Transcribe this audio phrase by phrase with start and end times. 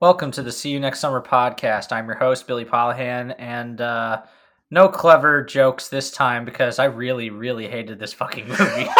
[0.00, 1.90] Welcome to the See You Next Summer podcast.
[1.90, 4.22] I'm your host, Billy Polihan, and uh,
[4.70, 8.86] no clever jokes this time because I really, really hated this fucking movie.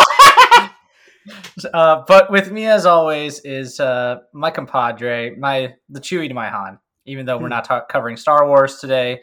[1.73, 6.49] uh, but with me, as always, is uh, my compadre, my the Chewy to my
[6.49, 6.81] Han.
[7.07, 9.21] Even though we're not ta- covering Star Wars today,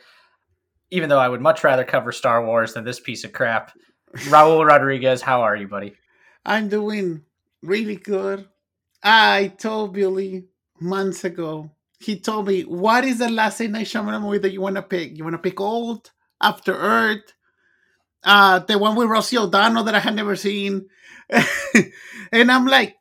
[0.91, 3.73] even though I would much rather cover Star Wars than this piece of crap.
[4.29, 5.93] Raul Rodriguez, how are you, buddy?
[6.45, 7.23] I'm doing
[7.61, 8.47] really good.
[9.03, 10.45] I told Billy
[10.79, 11.71] months ago.
[11.99, 13.59] He told me, "What is the last.
[13.61, 15.17] Night Shyamalan movie that you want to pick?
[15.17, 16.11] You want to pick Old,
[16.41, 17.33] After Earth,
[18.23, 20.89] uh, the one with Rosie O'Donnell that I had never seen?"
[22.31, 22.97] and I'm like,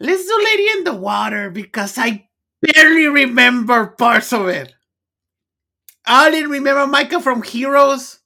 [0.00, 2.28] "Let's do Lady in the Water because I
[2.62, 4.74] barely remember parts of it.
[6.06, 8.18] I didn't remember Micah from Heroes."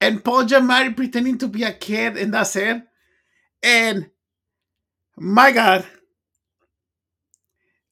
[0.00, 2.82] And Paul Giamatti pretending to be a kid, and that's it.
[3.62, 4.10] And
[5.16, 5.86] my God,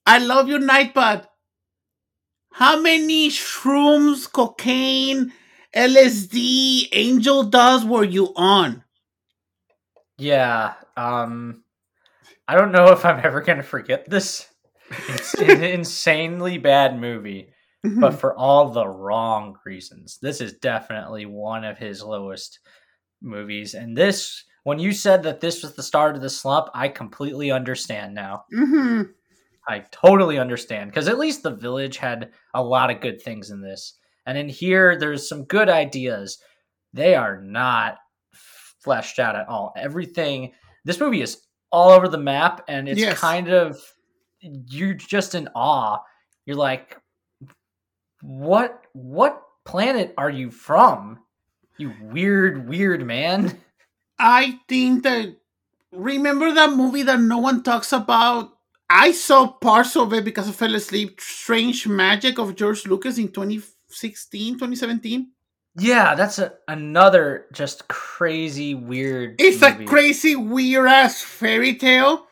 [0.06, 1.26] I love you, Nightbot.
[2.52, 5.32] How many shrooms, cocaine,
[5.74, 8.84] LSD, angel dust were you on?
[10.18, 11.64] Yeah, um,
[12.48, 14.46] I don't know if I'm ever gonna forget this.
[15.08, 17.52] It's an insanely bad movie,
[18.00, 20.18] but for all the wrong reasons.
[20.20, 22.60] This is definitely one of his lowest
[23.20, 24.44] movies, and this.
[24.64, 28.44] When you said that this was the start of the slump, I completely understand now.
[28.52, 29.02] hmm
[29.68, 33.60] I totally understand because at least the village had a lot of good things in
[33.60, 33.94] this,
[34.26, 36.38] and in here there's some good ideas.
[36.92, 37.98] They are not
[38.80, 39.72] fleshed out at all.
[39.76, 40.52] Everything
[40.84, 43.18] this movie is all over the map, and it's Yes.
[43.20, 43.78] kind of
[44.40, 45.98] you're just in awe.
[46.44, 46.96] You're like,
[48.20, 48.82] what?
[48.92, 51.20] What planet are you from?
[51.78, 53.60] You weird, weird man.
[54.18, 55.36] I think that
[55.92, 58.50] remember that movie that no one talks about.
[58.94, 61.18] I saw parts of it because I fell asleep.
[61.18, 65.30] Strange Magic of George Lucas in 2016, 2017.
[65.78, 69.36] Yeah, that's a, another just crazy, weird.
[69.40, 69.84] It's movie.
[69.84, 72.26] a crazy, weird ass fairy tale.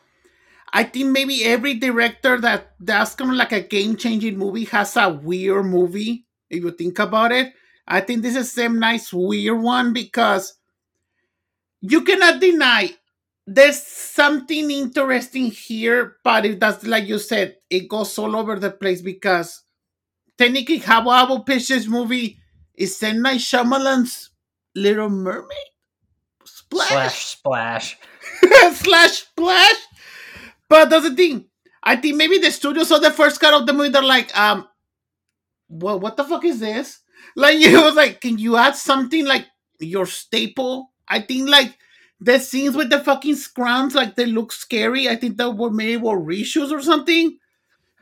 [0.71, 4.95] I think maybe every director that that's kind of like a game changing movie has
[4.97, 6.27] a weird movie.
[6.47, 7.53] If you think about it,
[7.87, 10.53] I think this is some nice weird one because
[11.81, 12.95] you cannot deny
[13.47, 18.71] there's something interesting here, but it does like you said, it goes all over the
[18.71, 19.63] place because
[20.37, 22.37] technically how I will pitch this movie
[22.75, 23.21] is M.
[23.21, 24.29] Night Shyamalan's
[24.75, 25.57] Little Mermaid.
[26.45, 27.97] Splash slash splash.
[28.73, 29.75] slash splash.
[30.69, 31.45] But that's the thing.
[31.83, 33.89] I think maybe the studio saw the first cut of the movie.
[33.89, 34.67] They're like, um,
[35.67, 36.99] what what the fuck is this?
[37.35, 39.45] Like it was like, can you add something like
[39.79, 40.91] your staple?
[41.07, 41.77] I think like
[42.21, 45.09] the scenes with the fucking scrunts, like they look scary.
[45.09, 47.37] I think that were maybe were reshoots or something.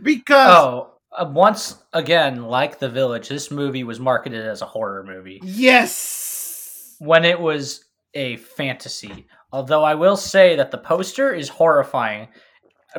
[0.01, 5.03] Because Oh, uh, once again, like The Village, this movie was marketed as a horror
[5.03, 6.95] movie yes.
[6.99, 9.25] when it was a fantasy.
[9.51, 12.27] Although I will say that the poster is horrifying.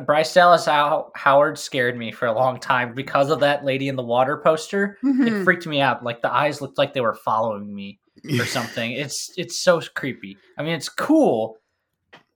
[0.05, 3.95] Bryce Dallas How- Howard scared me for a long time because of that Lady in
[3.95, 4.97] the Water poster.
[5.03, 5.43] It Mhm.
[5.43, 6.03] freaked me out.
[6.03, 7.99] Like the eyes looked like they were following me
[8.29, 8.91] or something.
[8.91, 10.37] It's it's so creepy.
[10.57, 11.57] I mean, it's cool,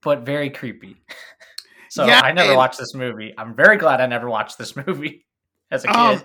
[0.01, 0.97] but very creepy.
[1.89, 3.33] so Yeah, I never and- watched this movie.
[3.37, 5.25] I'm very glad I never watched this movie
[5.71, 5.95] as a kid.
[5.95, 6.21] Um,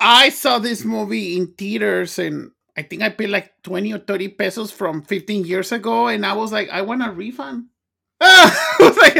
[0.00, 4.28] I saw this movie in theaters and I think I paid like 20 or 30
[4.28, 6.08] pesos from 15 years ago.
[6.08, 7.66] And I was like, I want a refund.
[8.22, 9.16] it was like,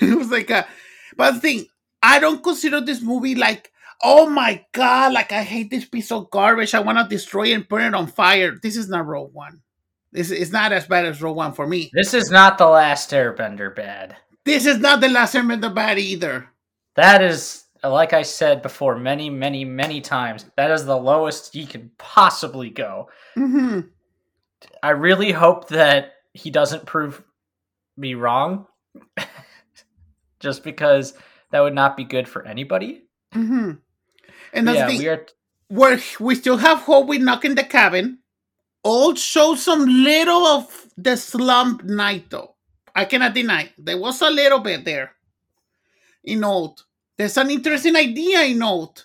[0.00, 0.66] it was like a,
[1.16, 1.66] but the thing,
[2.02, 3.72] I don't consider this movie like,
[4.04, 6.74] oh my God, like I hate this piece of garbage.
[6.74, 8.56] I want to destroy it and burn it on fire.
[8.62, 9.62] This is not Rogue One.
[10.12, 11.90] This is not as bad as Rogue One for me.
[11.92, 14.16] This is not the last Airbender bad.
[14.44, 16.48] This is not the last Airbender bad either.
[16.96, 20.44] That is, like I said before, many, many, many times.
[20.56, 23.08] That is the lowest you can possibly go.
[23.34, 23.80] hmm
[24.82, 27.22] I really hope that he doesn't prove
[27.96, 28.66] me wrong,
[30.40, 31.14] just because
[31.50, 33.02] that would not be good for anybody.
[33.32, 33.72] hmm
[34.54, 35.26] And that's yeah, the we are.
[35.68, 38.20] where we still have hope we Knock in the Cabin.
[38.84, 42.54] Old shows some little of the slump night though.
[42.94, 43.70] I cannot deny.
[43.76, 45.12] There was a little bit there
[46.22, 46.84] in Old.
[47.16, 49.04] There's an interesting idea in Old.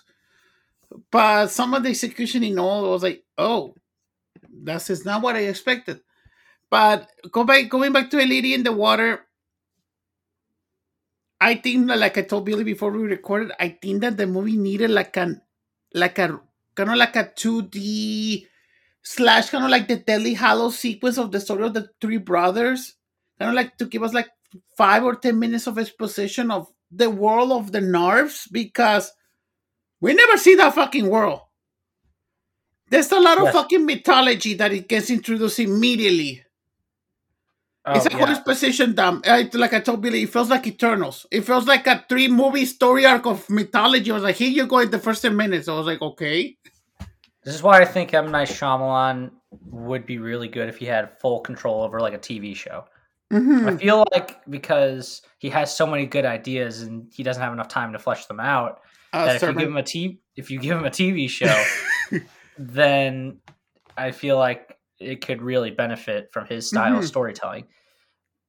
[1.10, 3.74] But some of the execution in Old was like, oh,
[4.62, 6.00] that's is not what I expected.
[6.70, 9.26] But go back going back to a lady in the water.
[11.40, 14.90] I think like I told Billy before we recorded, I think that the movie needed
[14.90, 15.40] like an
[15.94, 16.40] like a
[16.74, 18.46] kind of like a 2D
[19.02, 22.94] slash kind of like the Deadly Hollow sequence of the story of the three brothers.
[23.38, 24.28] Kind of like to give us like
[24.76, 29.12] five or ten minutes of exposition of the world of the Narves because
[30.00, 31.40] we never see that fucking world.
[32.90, 33.52] There's a lot of Yes.
[33.52, 36.44] fucking mythology that it gets introduced immediately.
[37.86, 38.32] Oh, it's a whole yeah.
[38.34, 39.26] exposition dump.
[39.26, 41.26] I, like I told Billy, it feels like Eternals.
[41.30, 44.10] It feels like a three movie story arc of mythology.
[44.10, 45.66] I was like, here you go in the first 10 minutes.
[45.66, 46.56] I was like, okay.
[47.42, 49.30] This is why I think M Night Shyamalan
[49.70, 52.84] would be really good if he had full control over like a TV show.
[53.32, 53.72] Mhm.
[53.72, 57.68] I feel like because he has so many good ideas and he doesn't have enough
[57.68, 58.80] time to flesh them out,
[59.12, 61.64] Uh, that if you give him a t if you give him a TV show,
[62.58, 63.38] then
[63.96, 67.08] I feel like it could really benefit from his style of Mhm.
[67.08, 67.66] storytelling.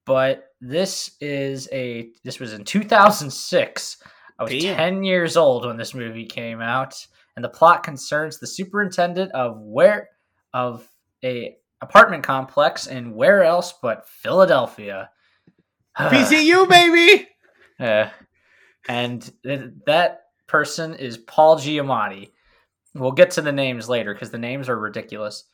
[0.05, 3.97] But this is a this was in 2006.
[4.39, 4.75] I was Damn.
[4.77, 6.95] 10 years old when this movie came out,
[7.35, 10.09] and the plot concerns the superintendent of where
[10.53, 10.87] of
[11.23, 15.09] a apartment complex in where else but Philadelphia.
[15.97, 17.27] PCU, baby.
[17.79, 18.07] Uh,
[18.87, 22.29] and th- that person is Paul Giamatti.
[22.93, 25.45] We'll get to the names later because the names are ridiculous.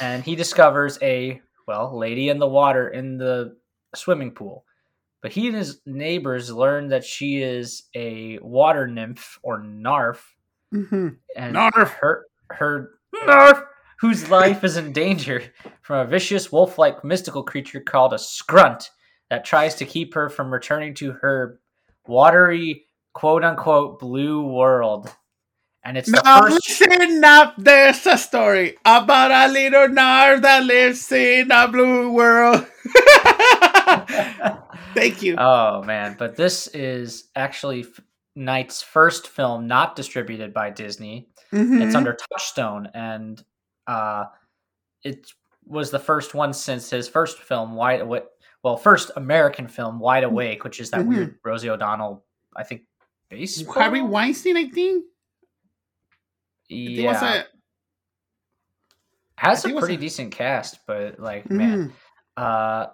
[0.00, 3.56] And he discovers a well lady in the water in the
[3.94, 4.64] swimming pool,
[5.22, 10.34] but he and his neighbors learn that she is a water nymph or narf,
[10.72, 11.16] Mhm.
[11.36, 11.92] and Narf.
[12.00, 12.90] her her
[13.24, 13.62] narf
[14.00, 15.42] whose life is in danger
[15.82, 18.90] from a vicious wolf-like mystical creature called a scrunt
[19.30, 21.60] that tries to keep her from returning to her
[22.06, 25.14] watery quote-unquote blue world
[25.84, 27.54] and it's the Now first listen up.
[27.58, 32.66] There's a story about a little narf that lives in a blue world.
[34.94, 35.34] Thank you.
[35.38, 37.84] oh man but this is actually
[38.36, 41.82] knight's first film not distributed by disney Mhm.
[41.82, 43.42] it's under touchstone and
[43.86, 44.24] uh
[45.02, 45.26] it
[45.66, 48.24] was the first one since his first film wide awake
[48.62, 51.08] well first american film wide awake which is that Mhm.
[51.08, 52.24] weird rosie o'donnell
[52.56, 52.82] i think
[53.30, 54.70] baseball Harvey Weinstein, I think.
[54.70, 55.04] I think it was
[56.68, 57.44] yeah a-
[59.36, 61.92] has I a pretty decent cast but like man
[62.36, 62.42] Mhm.
[62.42, 62.86] uh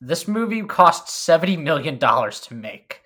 [0.00, 3.00] this movie cost 70 million dollars to make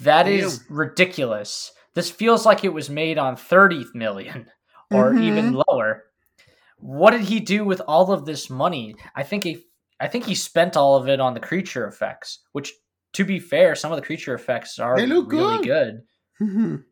[0.00, 4.50] That is ridiculous this feels like it was made on 30 million
[4.90, 5.62] or even Mhm.
[5.68, 6.04] lower
[6.78, 9.64] what did he do with all of this money i think he
[10.00, 12.72] i think he spent all of it on the creature effects which
[13.14, 15.62] to be fair some of the creature effects are really good.
[15.64, 16.02] good
[16.40, 16.84] Mhm.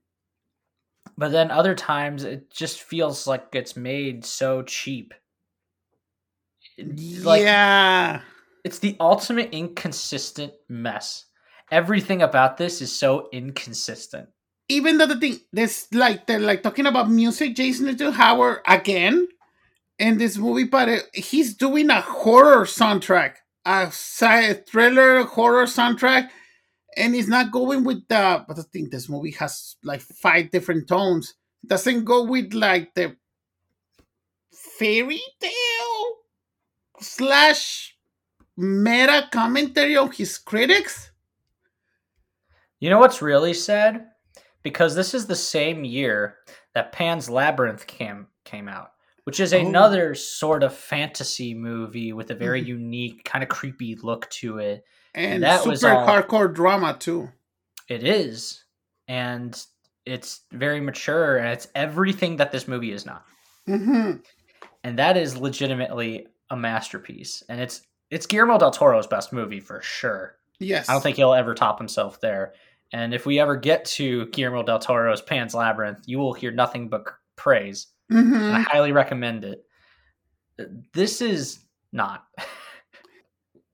[1.19, 5.15] But then other times it just feels like it's made so cheap.
[6.79, 8.21] Like yeah.
[8.65, 11.25] it's the ultimate inconsistent mess.
[11.71, 14.29] Everything about this is so inconsistent.
[14.69, 19.27] Even though the thing, this like they're like talking about music, Jason Little Howard again
[19.99, 26.29] in this movie, but uh, he's doing a horror soundtrack, a sci- thriller horror soundtrack,
[26.97, 28.45] and it's not going with the.
[28.47, 31.35] But I think this movie has like five different tones.
[31.67, 33.17] Doesn't go with like the
[34.53, 36.15] fairy tale
[37.01, 37.97] slash
[38.57, 41.11] meta commentary on his critics.
[42.81, 44.07] You know what's really sad?
[44.63, 46.37] Because this is the same year
[46.75, 48.91] that Pan's Labyrinth came came out,
[49.25, 49.59] which is Oh.
[49.59, 52.67] another sort of fantasy movie with a very Mhm.
[52.67, 54.85] unique, kind of creepy look to it.
[55.17, 57.31] And That super all- hardcore drama too.
[57.89, 58.63] It is,
[59.09, 59.61] and
[60.05, 63.25] it's very mature, and it's everything that this movie is not.
[63.67, 64.13] hmm
[64.85, 69.83] And that is legitimately a masterpiece, and it's it's Guillermo del Toro's best movie for
[69.83, 70.37] sure.
[70.61, 72.55] Yes, I don't think he'll ever top himself there.
[72.93, 76.89] And if we ever get to Guillermo del Toro's Pan's Labyrinth, you will hear nothing
[76.89, 77.05] but
[77.35, 77.89] praise.
[78.13, 78.53] Mhm.
[78.53, 79.65] I highly recommend it.
[80.93, 81.59] This is
[81.93, 82.25] not.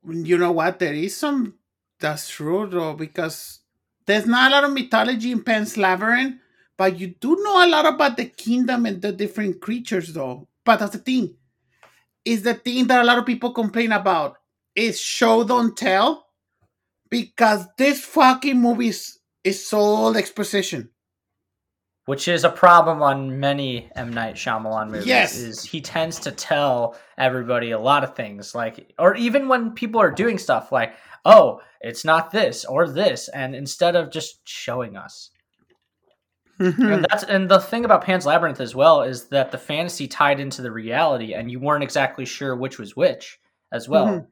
[0.09, 0.78] You know what?
[0.78, 1.54] There is some.
[2.00, 3.61] That's true though, because
[4.06, 6.40] there's not a lot of mythology in Pan's Labyrinth,
[6.76, 10.49] but you do know a lot about the kingdom and the different creatures though.
[10.64, 11.37] But that's the thing.
[12.25, 14.38] Is the thing that a lot of people complain about
[14.75, 16.26] is show don't tell,
[17.11, 20.88] because this fucking movie is, is all exposition.
[22.06, 24.12] Which is a problem on many M.
[24.12, 25.06] Night Shyamalan movies.
[25.06, 25.37] Yes.
[25.37, 28.54] Is he tends to tell everybody a lot of things.
[28.54, 30.94] Like or even when people are doing stuff like,
[31.25, 35.30] oh, it's not this or this, and instead of just showing us.
[36.59, 36.92] Mhm.
[36.92, 40.40] And that's and the thing about Pan's Labyrinth as well is that the fantasy tied
[40.40, 43.38] into the reality, and you weren't exactly sure which was which
[43.73, 44.06] as well.
[44.06, 44.26] Mhm.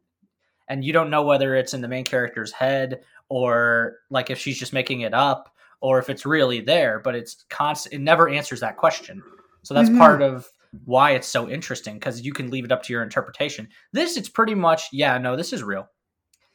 [0.69, 4.59] And you don't know whether it's in the main character's head or like if she's
[4.59, 7.01] just making it up or if it's really there.
[7.01, 7.95] But it's constant.
[7.95, 9.23] It never answers that question.
[9.63, 9.99] So that's Mhm.
[9.99, 10.49] part of
[10.85, 13.69] why it's so interesting because you can leave it up to your interpretation.
[13.93, 15.89] This, it's pretty much yeah, no, this is real.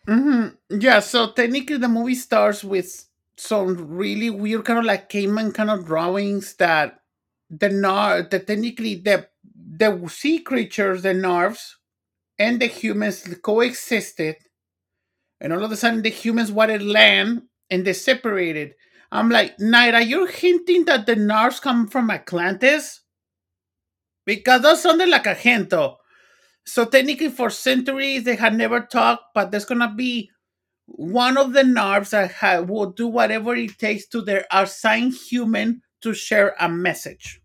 [0.08, 5.52] hmm Yeah, so technically the movie starts with some really weird kind of like caveman
[5.52, 7.00] kind of drawings that
[7.50, 9.28] the nar the technically the
[9.78, 11.78] the sea creatures, the narves,
[12.40, 14.38] and the humans coexisted,
[15.42, 18.74] and all of a sudden the humans wanted land and they separated.
[19.16, 23.02] I'm like, Naira, you're hinting that the narves come from Atlantis?
[24.26, 25.98] Because that sounded like a hint, though.
[26.66, 30.32] So technically, for centuries, they had never talked, but there's gonna be
[30.88, 35.82] one of the narves that ha- will do whatever it takes to their assigned human
[36.02, 37.42] to share a message.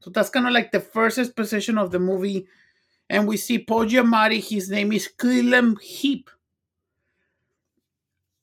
[0.00, 2.46] So that's kind of like the first exposition of the movie.
[3.10, 6.30] And we see Paul Giamatti, his name is Clem Heap.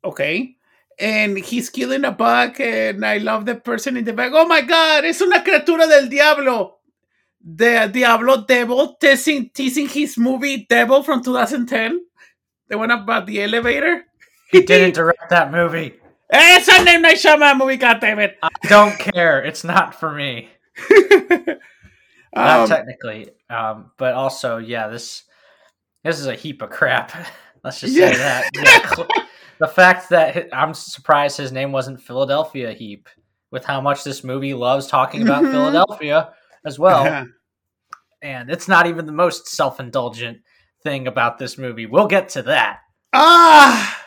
[0.03, 0.57] Okay.
[1.01, 4.31] And he's killing a bug, and I love the person in the back.
[4.35, 6.77] Oh my god, es una criatura del diablo.
[7.43, 11.99] The Diablo Devil teasing, teasing his movie Devil from 2010.
[12.69, 14.05] The one about the elevator.
[14.51, 15.95] He didn't direct that movie.
[16.29, 18.37] It's a name Night Shyamalan movie, God damn it.
[18.43, 19.41] I don't care.
[19.43, 20.49] It's not for me.
[22.35, 23.27] Not Um, technically.
[23.49, 25.23] Um, but also, yeah, this
[26.03, 27.11] this is a heap of crap.
[27.63, 28.11] Let's just Yeah.
[28.11, 28.45] say that.
[28.55, 29.05] Yeah,
[29.61, 33.07] the fact that I'm surprised his name wasn't Philadelphia Heap,
[33.51, 35.51] with how much this movie loves talking about Mhm.
[35.51, 36.33] Philadelphia
[36.65, 37.05] as well.
[37.05, 37.25] uh-huh.
[38.23, 40.39] And it's not even the most self-indulgent
[40.83, 41.85] thing about this movie.
[41.85, 42.79] We'll get to that.
[43.13, 43.97] ah,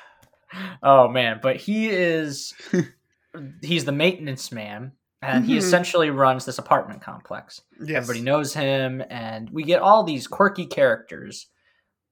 [0.82, 2.52] Oh man, but he is
[3.62, 4.92] he's the maintenance man
[5.22, 5.58] and he Mhm.
[5.58, 7.62] essentially runs this apartment complex.
[7.80, 7.96] yes.
[7.96, 11.46] Everybody knows him and we get all these quirky characters.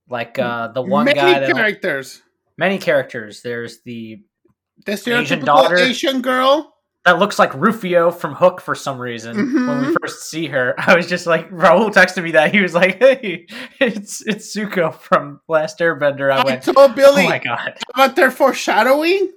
[0.09, 2.21] Like uh the one Many guy that characters.
[2.57, 3.41] Many characters.
[3.41, 4.21] There's the
[4.85, 5.77] The Asian daughter.
[5.77, 6.69] Asian girl.
[7.05, 9.35] that looks like Rufio from Hook for some reason.
[9.35, 9.95] When we Mhm.
[10.01, 13.47] first see her, I was just like Raul texted me that he was like, "Hey,
[13.79, 18.31] it's it's Zuko from Last Airbender." I I went, told "Oh Billy my god!" Avatar
[18.31, 19.31] foreshadowing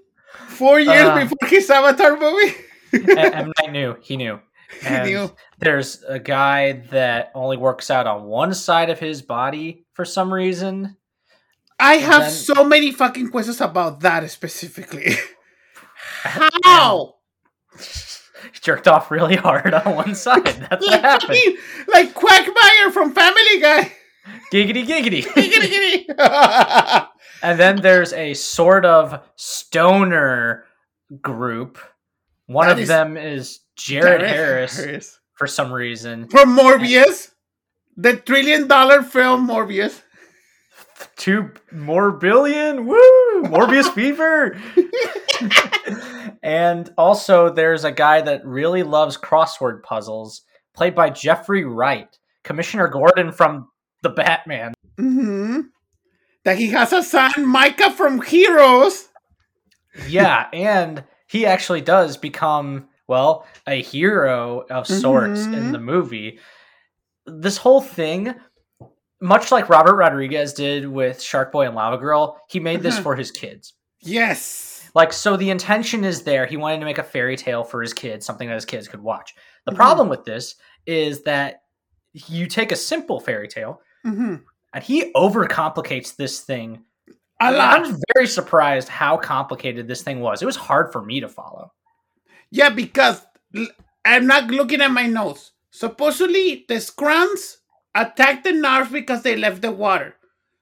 [0.48, 1.24] four years Uh.
[1.24, 2.54] before his Avatar movie.
[2.92, 4.38] and M Night knew he knew.
[4.82, 5.30] He knew.
[5.60, 10.32] There's a guy that only works out on one side of his body for some
[10.32, 10.96] reason.
[11.78, 15.14] I have then- so many fucking questions about that specifically.
[16.24, 17.14] And How?
[17.78, 20.44] he jerked off really hard on one side.
[20.46, 21.58] That's what Like, happened.
[21.88, 23.92] like Quagmire from Family Guy.
[24.52, 25.22] Giggity giggity.
[25.34, 27.08] Giggity, giggity.
[27.42, 30.64] and then there's a sort of stoner
[31.20, 31.78] group.
[32.46, 36.28] One That of is- them is Jared Jared Harris for some reason.
[36.28, 37.30] From Morbius.
[37.98, 40.00] The trillion dollar film Morbius.
[41.16, 42.86] Two more billion.
[42.86, 43.42] Woo!
[43.44, 44.58] Morbius fever.
[46.42, 50.42] and also, there's a guy that really loves crossword puzzles,
[50.74, 53.68] played by Jeffrey Wright, Commissioner Gordon from
[54.02, 54.74] the Batman.
[54.98, 55.60] hmm
[56.44, 59.08] That he has a son, Micah from Heroes.
[60.06, 65.72] Yeah, and he actually does become, well, a hero of sorts in Mhm.
[65.72, 66.38] the movie.
[67.26, 68.34] This whole thing,
[69.20, 73.02] much like Robert Rodriguez did with Shark Boy and Lava Girl, he made this Mhm.
[73.02, 73.74] for his kids.
[74.02, 74.90] Yes.
[74.94, 76.46] Like, so the intention is there.
[76.46, 79.02] He wanted to make a fairy tale for his kids, something that his kids could
[79.02, 79.34] watch.
[79.66, 79.76] The Mhm.
[79.76, 80.56] problem with this
[80.86, 81.62] is that
[82.12, 84.36] you take a simple fairy tale hmm
[84.72, 86.84] and he overcomplicates this thing.
[87.40, 87.80] A lot.
[87.80, 90.40] I'm very surprised how complicated this thing was.
[90.40, 91.72] It was hard for me to follow.
[92.50, 93.26] Yeah, because
[94.04, 95.52] I'm not looking at my notes.
[95.70, 97.58] Supposedly, the Scrunts
[97.96, 100.14] attacked the Narf because they left the water.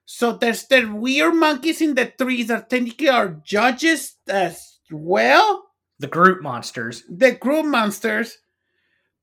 [0.07, 5.65] So there's the weird monkeys in the trees that technically are judges as well,
[5.99, 7.03] The group monsters.
[7.09, 8.39] the group monsters.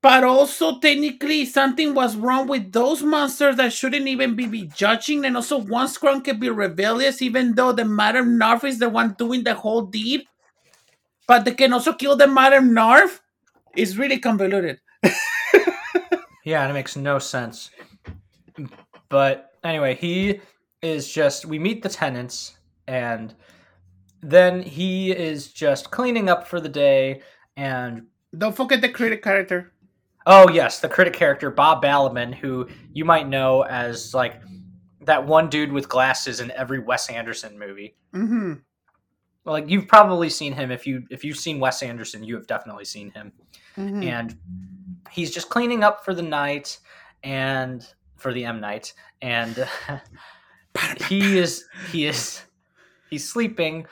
[0.02, 5.24] But also, technically, something was wrong with those monsters that shouldn't even be, be judging.
[5.26, 9.14] And also, one Scrunt can be rebellious, even though the Madam Narf is the one
[9.20, 10.26] doing the whole deed.
[11.28, 13.22] But they can also kill the Madam Narf.
[13.76, 14.80] It's really convoluted.
[16.44, 17.70] Yeah, and it makes no sense.
[19.10, 20.40] But anyway, he
[20.82, 23.34] is just we meet the tenants and
[24.22, 27.22] then he is just cleaning up for the day
[27.58, 29.74] and Don't forget the critic character.
[30.26, 34.42] oh yes, the critic character Bob Balaban who you might know as like
[35.02, 37.96] that one dude with glasses in every Wes Anderson movie.
[38.14, 38.54] hmm
[39.46, 42.86] Like you've probably seen him if you if you've seen Wes Anderson, you have definitely
[42.86, 43.32] seen him.
[43.76, 44.38] hmm and
[45.10, 46.78] he's just cleaning up for the night
[47.24, 47.86] and
[48.22, 49.68] for the M night and
[51.08, 52.42] he is he is
[53.10, 53.86] he's sleeping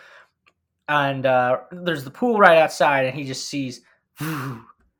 [0.88, 3.82] and uh, there's the pool right outside and he just sees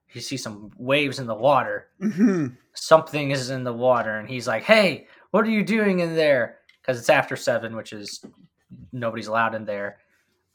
[0.08, 4.48] he sees some waves in the water hmm something is in the water and he's
[4.48, 8.24] like hey what are you doing in there because it's after seven which is
[8.92, 9.98] nobody's allowed in there.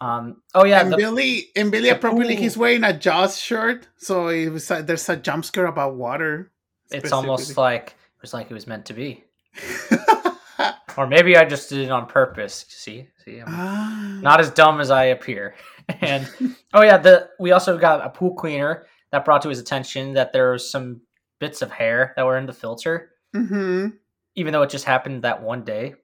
[0.00, 3.88] Um, oh yeah, and the- Billy and Billy appropriately pool- he's wearing a Jaws shirt,
[3.96, 6.50] so was there's a jump scare about water.
[6.90, 9.22] it's almost like it was like it was meant to be,
[10.96, 12.64] or maybe I just did it on purpose.
[12.70, 14.18] See, see, I'm Ah.
[14.22, 15.54] not as dumb as I appear.
[16.00, 16.26] And
[16.72, 20.32] oh yeah, the we also got a pool cleaner that brought to his attention that
[20.32, 21.02] there was some
[21.38, 23.88] bits of hair that were in the filter, hmm
[24.36, 25.94] even though it just happened that one day.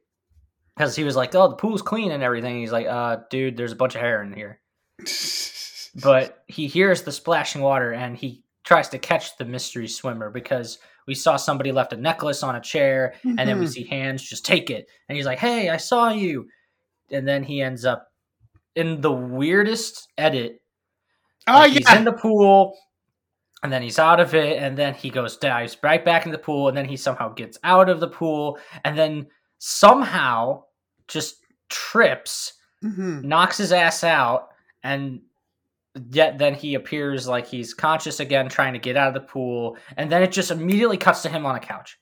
[0.77, 3.73] Because he was like, "Oh, the pool's clean and everything." He's like, "Uh, dude, there's
[3.73, 4.61] a bunch of hair in here."
[6.05, 10.79] But he hears the splashing water and he tries to catch the mystery swimmer because
[11.11, 13.73] we saw somebody left a necklace on a chair and then we Mhm.
[13.73, 16.47] see hands just take it and he's like hey i saw you
[17.11, 18.13] and then he ends up
[18.77, 20.63] in the weirdest edit
[21.49, 22.79] oh like, he's in the pool
[23.65, 26.39] and then he's out of it and then he goes dives right back in the
[26.39, 29.27] pool and then he somehow gets out of the pool and then
[29.59, 30.63] somehow
[31.09, 32.53] just trips
[32.85, 33.25] Mhm.
[33.25, 34.51] knocks his ass out
[34.85, 35.21] and
[36.11, 39.77] yet then he appears like he's conscious again trying to get out of the pool
[39.97, 41.99] and then it just immediately cuts to him on a couch.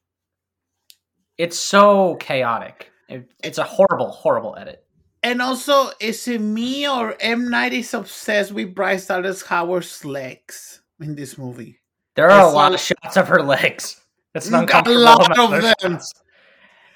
[1.36, 2.90] It's so chaotic.
[3.08, 4.84] It- it's a horrible horrible edit.
[5.22, 7.48] And also, is it me or M.
[7.50, 11.80] Night is obsessed with Bryce Dallas Howard's legs in this movie?
[12.14, 14.00] there are a lot all- of shots of her legs.
[14.34, 15.74] It's an A lot of them.
[15.80, 16.12] shots.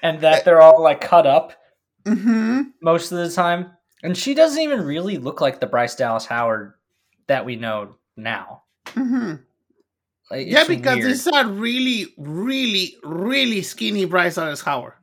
[0.01, 1.53] and that they're all like cut up
[2.05, 3.71] hmm most of the time.
[4.03, 6.73] And she doesn't even really look like the bryce dallas howard
[7.27, 9.35] that we know now hmm
[10.31, 11.09] like, Yeah, because weird.
[11.11, 14.93] this is a really, really, really skinny Bryce Dallas Howard.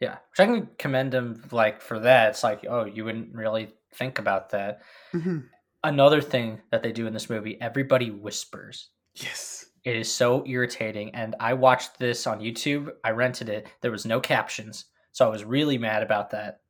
[0.00, 2.30] Yeah, which I can commend him like for that.
[2.30, 4.80] It's like, oh, you wouldn't really think about that.
[5.12, 5.40] hmm
[5.82, 8.88] Another thing that they do in this movie, everybody whispers.
[9.14, 9.66] Yes.
[9.84, 11.14] It is so irritating.
[11.14, 12.90] And I watched this on YouTube.
[13.04, 13.66] I rented it.
[13.82, 14.86] There was no captions.
[15.12, 16.60] So I was really mad about that.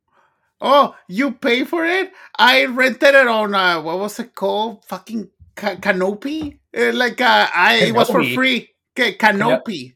[0.61, 2.13] Oh, you pay for it?
[2.39, 4.85] I rented it on uh, what was it called?
[4.85, 6.59] Fucking ca- Kanopy.
[6.77, 8.71] Uh, like uh, I it was for free.
[8.97, 9.95] Ca- Kanopy.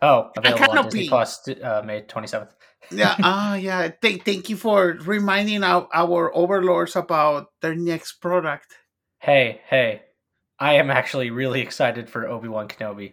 [0.00, 2.50] Oh, available on Disney Plus uh, May 27th.
[2.92, 3.16] yeah.
[3.22, 3.90] Ah, yeah.
[4.00, 8.76] Thank, thank you for reminding our, our overlords about their next product.
[9.18, 10.02] Hey, hey.
[10.60, 13.12] I am actually really excited for Obi Wan Kenobi.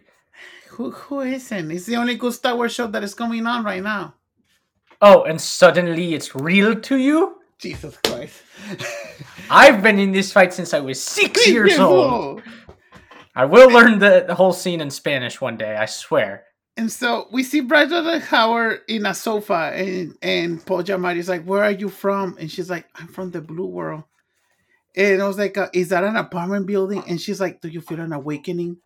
[0.70, 1.70] Who who isn't?
[1.70, 4.14] It's the only good Star Wars show that is coming on right now.
[5.02, 7.36] Oh, and suddenly it's real to you?
[7.58, 8.42] Jesus Christ.
[9.50, 12.12] I've been in this fight since I was six years Years old.
[12.12, 12.42] old.
[13.34, 16.44] I will learn the, the whole scene in Spanish one day, I swear.
[16.78, 17.90] And so we see Bryce
[18.24, 22.68] Howard in a sofa, and and Paul Giamatti's like, "Where are you from?" And she's
[22.68, 24.04] like, "I'm from the blue world."
[24.94, 27.80] And I was like, uh, "Is that an apartment building?" And she's like, "Do you
[27.80, 28.76] feel an awakening?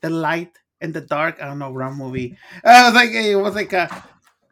[0.00, 2.36] The light and the dark." I don't know, wrong movie.
[2.64, 4.04] I was like, it was like a,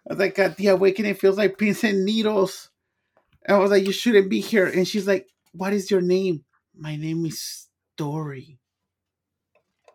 [0.08, 2.70] I was like, uh the awakening feels like pins and needles.
[3.46, 6.44] And I was like, "You shouldn't be here." And she's like, "What is your name?"
[6.76, 8.58] My name is Story.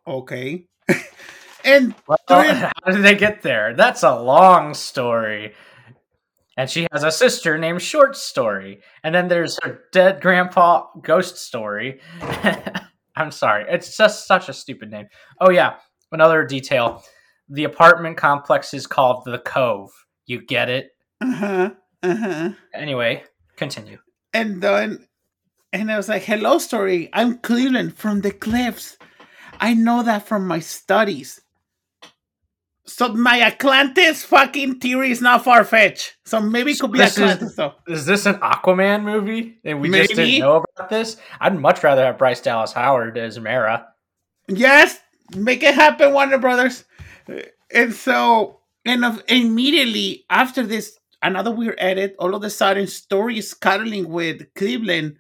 [0.08, 0.66] Okay.
[1.66, 3.76] and Well, how did they get there?
[3.76, 5.54] That's a long story.
[6.58, 8.82] And she has a sister named Short Story.
[9.04, 12.00] And then there's her dead grandpa ghost story.
[13.16, 13.66] I'm sorry.
[13.70, 15.08] It's just such a stupid name.
[15.42, 15.76] Oh, yeah.
[16.12, 17.04] Another detail
[17.50, 19.92] the apartment complex is called The Cove.
[20.26, 20.92] You get it?
[21.22, 21.70] uh huh,
[22.04, 22.50] uh huh.
[22.74, 23.24] Anyway,
[23.58, 23.98] continue.
[24.34, 25.08] and then
[25.74, 27.10] and I was like, "Hello, story.
[27.14, 28.98] I'm Cleveland from the cliffs.
[29.60, 31.42] I know that from my studies.
[32.86, 36.16] So my Atlantis fucking theory is not far fetched.
[36.26, 37.74] So maybe it could be This is- Atlantis though.
[37.88, 39.60] Is this an Aquaman movie?
[39.64, 41.18] And we just didn't know about this?
[41.40, 43.88] I'd much rather have Bryce Dallas Howard as Mera.
[44.48, 45.00] Yes,
[45.36, 46.84] make it happen, Warner Brothers.
[47.74, 52.16] And so, and of, immediately after this, another weird edit.
[52.20, 55.18] All of a sudden, story is cuddling with Cleveland,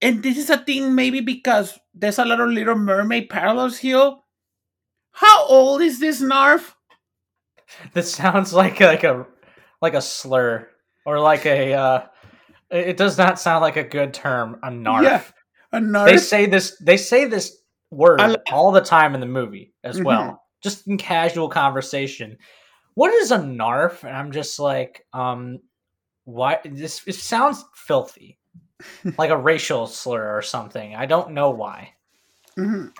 [0.00, 4.16] and this is a thing maybe because there's a lot of Little Mermaid parallels here.
[5.12, 6.74] How old is this Narf?
[7.94, 9.26] This sounds like like a
[9.80, 10.68] like a slur
[11.06, 12.06] or like a uh
[12.70, 15.04] it does not sound like a good term, a narf.
[15.04, 15.22] Yeah,
[15.78, 17.56] A narf They say this they say this
[17.90, 20.04] word all the time in the movie as Mhm.
[20.04, 20.41] well.
[20.62, 22.38] Just in casual conversation.
[22.94, 24.04] What is a narf?
[24.04, 25.58] And I'm just like, um
[26.24, 28.38] why this it sounds filthy.
[29.18, 30.94] like a racial slur or something.
[30.94, 31.94] I don't know why.
[32.56, 32.92] Mhm.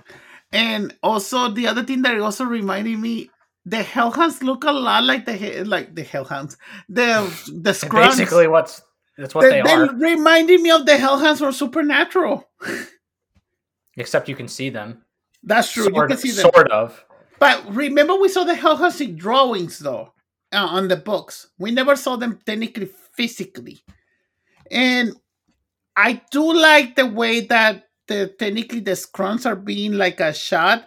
[0.53, 3.31] And also the other thing that also reminded me,
[3.65, 6.57] the Hellhounds look a lot like the like the Hellhounds,
[6.89, 7.23] the
[7.63, 8.17] the Scrunts.
[8.19, 8.83] basically what's
[9.19, 9.95] that's what they, they, they are.
[9.95, 12.49] reminded me of the Hellhounds from Supernatural.
[13.97, 15.05] Except you can see them.
[15.43, 15.85] That's true.
[15.85, 16.51] Sort you can see them.
[16.55, 17.05] sort of.
[17.43, 20.13] But remember, we saw the in drawings though
[20.53, 21.49] uh, on the books.
[21.59, 23.83] We never saw them technically physically.
[24.71, 25.17] And
[25.97, 30.85] I do like the way that the technically the scrunts are being like a shot.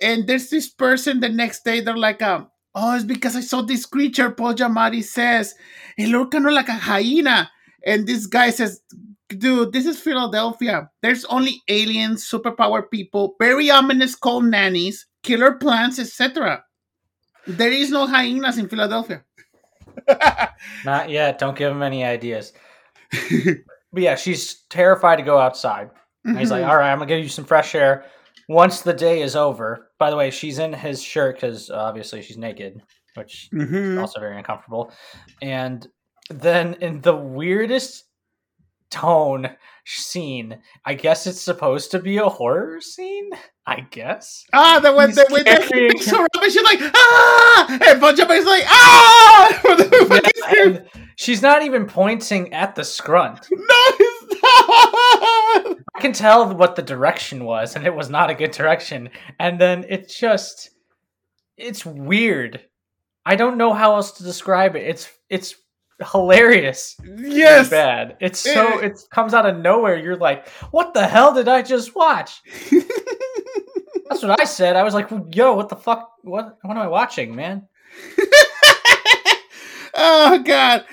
[0.00, 3.62] And there's this person the next day, they're like, um, oh, it's because I saw
[3.62, 5.56] this creature, Paul Giamatti says.
[5.96, 7.50] It looked kind of like a hyena.
[7.84, 8.80] And this guy says,
[9.26, 10.90] dude, this is Philadelphia.
[11.02, 16.64] There's only aliens, superpower people, very ominous cold nannies, killer plants, etc.
[17.46, 19.22] There is no hyenas in Philadelphia.
[20.84, 21.38] Not yet.
[21.38, 22.52] Don't give him any ideas.
[23.92, 25.90] but yeah, she's terrified to go outside.
[26.24, 26.68] And he's like, Mhm.
[26.68, 28.04] all right, I'm going to give you some fresh air.
[28.48, 32.36] Once the day is over, by the way, she's in his shirt because obviously she's
[32.38, 32.82] naked,
[33.14, 34.00] which is Mhm.
[34.00, 34.92] also very uncomfortable.
[35.42, 35.86] And
[36.30, 38.04] then in the weirdest
[38.90, 43.30] tone scene, I guess it's supposed to be a horror scene.
[43.68, 44.46] I guess.
[44.54, 47.78] Ah, the when, He's the way that he carrying picks her up she's like, ah,
[47.86, 49.60] and Bon Jovi's like, ah,
[50.54, 50.78] Yeah,
[51.16, 53.46] she's not even pointing at the scrunt.
[53.52, 53.64] no,
[54.42, 55.76] not.
[55.94, 59.10] I can tell what the direction was, and it was not a good direction.
[59.38, 60.70] And then it just,
[61.58, 62.62] it's weird.
[63.26, 64.86] I don't know how else to describe it.
[64.86, 65.54] It's it's
[66.12, 66.96] hilarious.
[67.18, 67.68] Yes.
[67.68, 68.16] bad.
[68.20, 68.86] It's so Eh.
[68.86, 69.98] it comes out of nowhere.
[69.98, 72.40] You're like, what the hell did I just watch?
[74.08, 74.76] That's what I said.
[74.76, 76.10] I was like, yo, what the fuck?
[76.22, 77.68] What what am I watching, man?
[79.94, 80.84] oh God.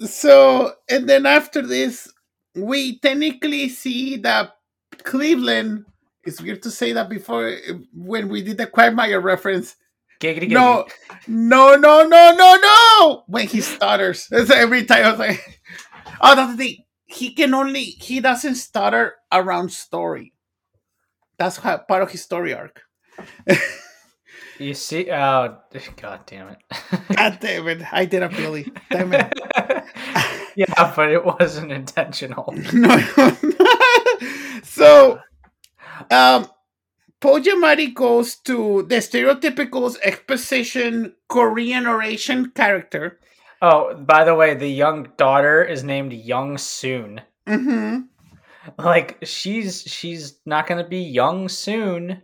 [0.00, 2.10] So and then after this,
[2.54, 4.56] we technically see that
[5.04, 5.84] Cleveland.
[6.24, 7.56] It's weird to say that before
[7.92, 9.76] when we did the Quagmire reference.
[10.20, 10.52] Giggity giggity.
[10.52, 10.86] No,
[11.26, 13.24] no, no, no, no, no.
[13.26, 15.60] When he stutters, That's every time I was like,
[16.20, 16.84] oh, that's the thing.
[17.06, 20.32] He can only he doesn't stutter around story.
[21.38, 22.82] That's how, part of his story arc.
[24.58, 25.10] You see?
[25.10, 25.58] Oh,
[25.96, 26.58] god damn it.
[27.16, 27.82] God damn it!
[27.92, 28.70] I did a Billy.
[28.90, 29.32] Damn it.
[30.56, 32.54] yeah, but it wasn't intentional.
[32.72, 32.96] no.
[34.62, 35.18] so,
[36.10, 36.46] um,
[37.20, 43.18] Giamatti goes to the stereotypical exposition Korean oration character.
[43.60, 47.20] Oh, by the way, the young daughter is named Young Soon.
[47.48, 48.00] Mm-hmm.
[48.78, 52.22] Like she's she's not gonna be young soon,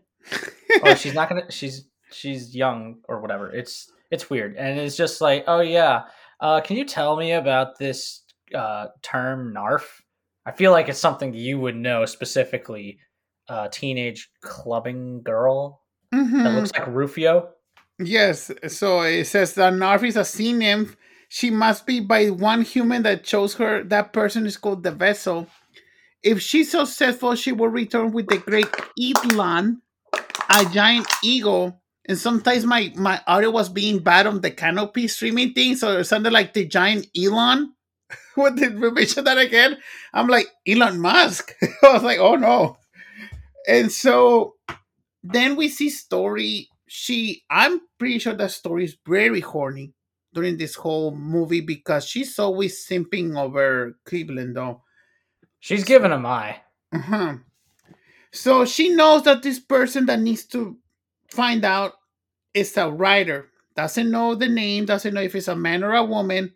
[0.83, 3.51] or she's not gonna she's she's young or whatever.
[3.53, 6.03] It's it's weird, and it's just like, oh yeah,
[6.41, 8.23] uh, can you tell me about this
[8.55, 9.83] uh, term NARF?
[10.47, 12.99] I feel like it's something you would know specifically.
[13.49, 15.81] Uh, teenage clubbing girl
[16.15, 16.43] Mm-hmm.
[16.45, 17.51] that looks like Rufio.
[17.99, 20.97] Yes, so it says that Narf is a sea nymph.
[21.29, 23.83] She must be by one human that chose her.
[23.85, 25.47] That person is called the vessel.
[26.23, 29.77] If she's successful, she will return with the great Eatlon,
[30.51, 31.81] a giant eagle.
[32.09, 36.05] And sometimes my, my audio was being bad on the Kanopy streaming thing, so it
[36.05, 37.75] sounded like the giant Elon.
[38.35, 39.77] what did we mention that again?
[40.15, 41.55] I'm like, Elon Musk.
[41.83, 42.79] I was like, oh no.
[43.67, 44.55] And so
[45.23, 49.93] then we see story she i'm pretty sure that story is very horny
[50.33, 54.83] during this whole movie because she's always simping over cleveland though
[55.61, 56.63] She's giving him eye.
[56.93, 57.37] uh-huh.
[58.33, 60.79] so she knows that this person that needs to
[61.29, 61.95] find out
[62.55, 66.05] is a writer doesn't know the name doesn't know if it's a man or a
[66.05, 66.55] woman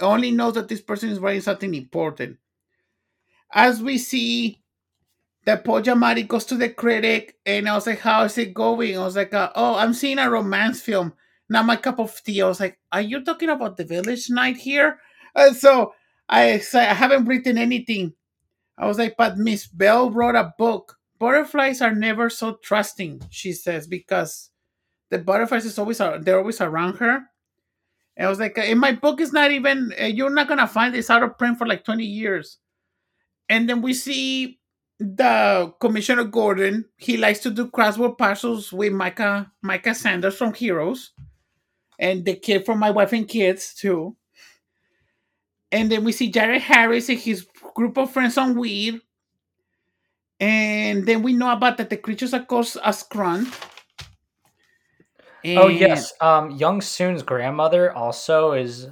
[0.00, 2.38] only knows that this person is writing something important
[3.54, 4.62] as we see
[5.44, 8.98] that Paul Giamatti goes to the critic, and I was like, "How is it going?"
[8.98, 11.14] I was like, uh, "Oh, I'm seeing a romance film,
[11.48, 14.56] not my cup of tea." I was like, "Are you talking about the Village Night
[14.56, 15.00] here?"
[15.34, 15.94] And so
[16.28, 18.14] I said, "I haven't written anything."
[18.78, 20.98] I was like, "But Miss Bell wrote a book.
[21.18, 24.50] Butterflies are never so trusting," she says, because
[25.10, 27.22] the butterflies is always they're always around her.
[28.16, 30.94] And I was like, "In my book, is not even uh, you're not gonna find
[30.94, 32.58] this out of print for like twenty years."
[33.48, 34.58] And then we see
[34.98, 41.12] the Commissioner Gordon, he likes to do crossword puzzles with Micah Micah Sanders from Heroes,
[41.98, 44.16] and the kid from My Wife and Kids too.
[45.72, 49.00] And then we see Jared Harris and his group of friends on weed.
[50.38, 53.48] And then we know about that the creatures are called a scrunt.
[55.44, 58.88] Oh yes, um, Young Soon's grandmother also is.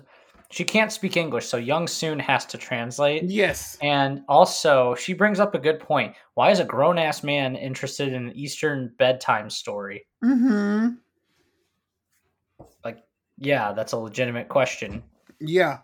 [0.51, 3.25] She can't speak English, so Young Soon has to translate.
[3.25, 3.77] Yes.
[3.83, 6.15] And also, she brings up a good point.
[6.35, 10.07] Why is a grown ass man interested in an Eastern bedtime story?
[10.23, 10.91] Mm-hmm.
[12.85, 12.99] Like,
[13.37, 15.03] yeah, that's a legitimate question.
[15.41, 15.79] Yeah.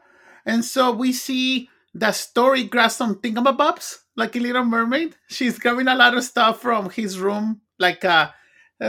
[0.46, 5.16] And so we see that story grabs some thingamabobs, like a little mermaid.
[5.28, 8.30] She's grabbing a lot of stuff from his room, like uh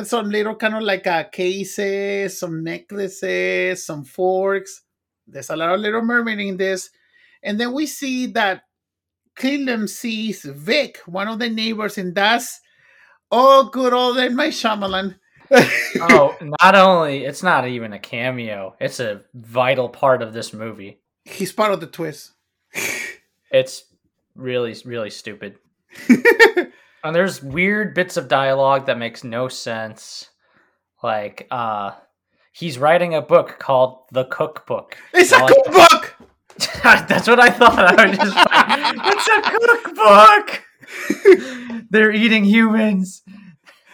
[0.03, 4.83] some little kind of like uh, cases, some necklaces, some forks.
[5.27, 6.89] There's a lot of little mermaid in this.
[7.43, 8.63] And then we see that
[9.35, 12.61] Cleveland sees Vic, one of the neighbors, and that's
[13.31, 15.15] oh good old in my Shyamalan.
[15.51, 21.00] oh, not only it's not even a cameo; it's a vital part of this movie.
[21.25, 22.31] He's part of the twist.
[23.51, 23.83] It's
[24.35, 25.57] really, really stupid.
[26.09, 30.29] and there's weird bits of dialogue that makes no sense.
[31.03, 31.91] Like, uh,
[32.53, 34.97] he's writing a book called The Cookbook.
[35.13, 36.15] It's a cookbook.
[36.83, 37.99] That's what I thought.
[37.99, 40.63] I was just like, it's a cookbook.
[41.89, 43.23] They're eating humans.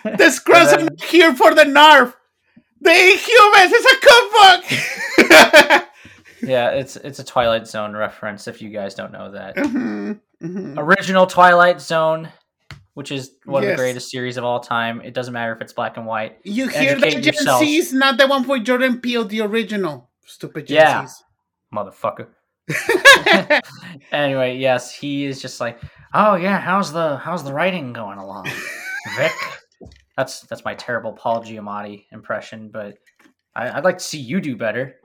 [0.04, 2.16] The scrubs And are here for the narf.
[2.82, 3.72] They eat humans.
[3.74, 3.98] It's a
[5.68, 5.84] cookbook.
[6.42, 8.48] Yeah, it's it's a Twilight Zone reference.
[8.48, 10.76] If you guys don't know that, Mhm, mhm.
[10.78, 12.30] original Twilight Zone,
[12.94, 15.02] which is one of the greatest series of all time.
[15.02, 16.38] It doesn't matter if it's black and white.
[16.44, 17.62] You hear that Gen yourself.
[17.64, 20.10] Z's not the one for Jordan Peele, the original.
[20.26, 21.06] Stupid Gen Yeah.
[21.08, 21.24] Z's.
[21.74, 22.28] motherfucker.
[24.12, 25.80] anyway, yes, he is just like,
[26.14, 28.46] oh yeah, how's the how's the writing going along,
[29.16, 29.32] Vic?
[30.18, 32.96] That's that's my terrible Paul Giamatti impression, but
[33.56, 34.96] I, I'd like to see you do better.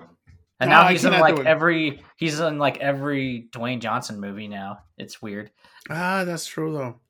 [0.62, 4.78] And No, now he's in like every he's in like every Dwayne Johnson movie now.
[4.96, 5.50] It's weird.
[5.90, 7.00] ah, that's true though.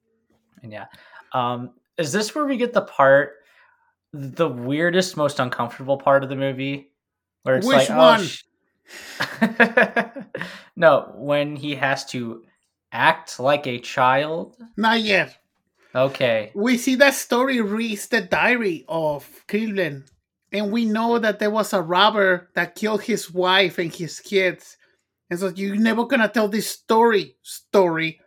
[0.62, 0.86] And yeah,
[1.32, 3.34] um, is this where we get the part,
[4.14, 6.92] the weirdest, most uncomfortable part of the movie,
[7.42, 8.20] where it's Which like, one?
[8.20, 8.42] oh, sh-
[10.76, 12.44] no, when he has to
[12.92, 14.56] act like a child.
[14.76, 15.36] Not yet.
[15.94, 20.04] Okay, We see that story reads the diary of Cleveland,
[20.52, 24.76] and we know that there was a robber that killed his wife and his kids.
[25.30, 28.20] And so you're never gonna tell this story, story.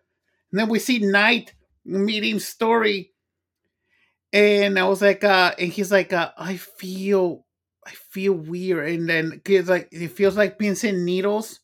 [0.51, 1.53] And then we see Knight
[1.85, 3.11] meeting story,
[4.33, 7.45] and I was like, uh, and he's like, uh, I feel,
[7.85, 11.59] I feel weird, and then he's like, it feels like pins and needles,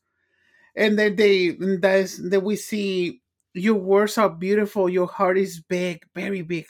[0.76, 3.22] and then they, that's then we see
[3.54, 4.88] your words are beautiful.
[4.88, 6.68] Your heart is big, very big.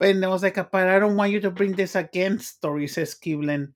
[0.00, 3.14] And I was like, but I don't want you to bring this again, story, says
[3.14, 3.72] Kivlen.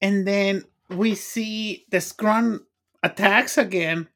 [0.00, 2.60] And then we see the Scrunt
[3.02, 4.08] attacks again.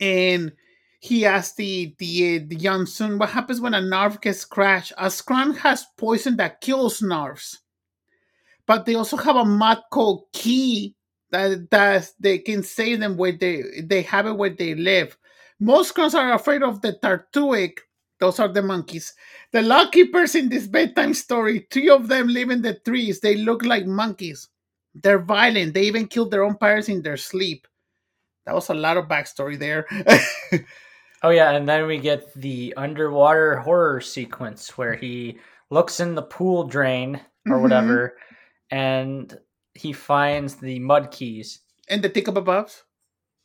[0.00, 0.52] And
[1.00, 4.92] he asks the, the, the young son, what happens when a Narf gets crashed?
[4.98, 7.58] A Scrunt has poison that kills Narvs.
[8.66, 10.94] But they also have a mod called Kii
[11.30, 15.16] that, that they can save them where they, they have it where they live.
[15.60, 17.78] Most Skrulls are afraid of the Tartutic.
[18.20, 19.14] Those are the monkeys.
[19.52, 23.20] The Lockkeepers in this bedtime story, three of them live in the trees.
[23.20, 24.48] They look like monkeys.
[24.94, 25.74] They're violent.
[25.74, 27.66] They even killed their own parents in their sleep.
[28.46, 29.86] That was a lot of backstory there.
[31.22, 36.22] Oh yeah, and then we get the underwater horror sequence where he looks in the
[36.22, 37.62] pool drain or Mhm.
[37.62, 38.16] whatever,
[38.70, 39.36] and
[39.74, 42.82] he finds the mud keys and the Tickababobs.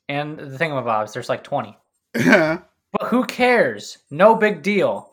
[0.07, 1.13] and the thingamabobs.
[1.13, 1.75] There's like twenty,
[2.13, 3.97] that but who cares?
[4.10, 5.10] No big deal.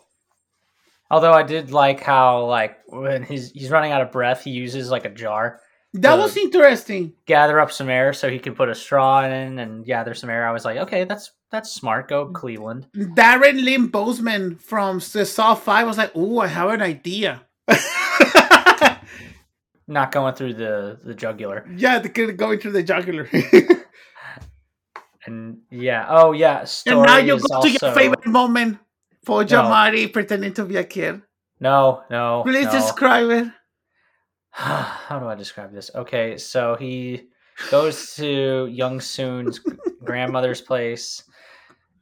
[1.11, 4.90] Although I did like how like when he's he's running out of breath, he uses
[4.90, 5.61] like a jar,
[5.95, 7.14] That was interesting.
[7.27, 10.47] gather up some air so he can put a straw in and gather some air.
[10.47, 12.07] I was like, okay, that's that's smart.
[12.09, 12.87] Go Cleveland.
[12.95, 17.43] Darren Lynn Bousman from the Saw 5 was like, Ooh, I have an idea.
[19.88, 21.66] Not going through the the jugular.
[21.75, 23.29] yeah, they could go into the jugular.
[25.31, 28.79] And yeah, oh yeah, story and now you go also to your favorite moment
[29.25, 29.47] for No.
[29.47, 31.23] Giamatti pretending to be a kid.
[31.61, 32.43] no, no.
[32.45, 32.73] Please no.
[32.73, 33.47] describe it.
[34.51, 35.90] How do I describe this?
[35.95, 37.29] Okay, so he
[37.71, 39.61] goes to Young Soon's
[40.03, 41.23] grandmother's place,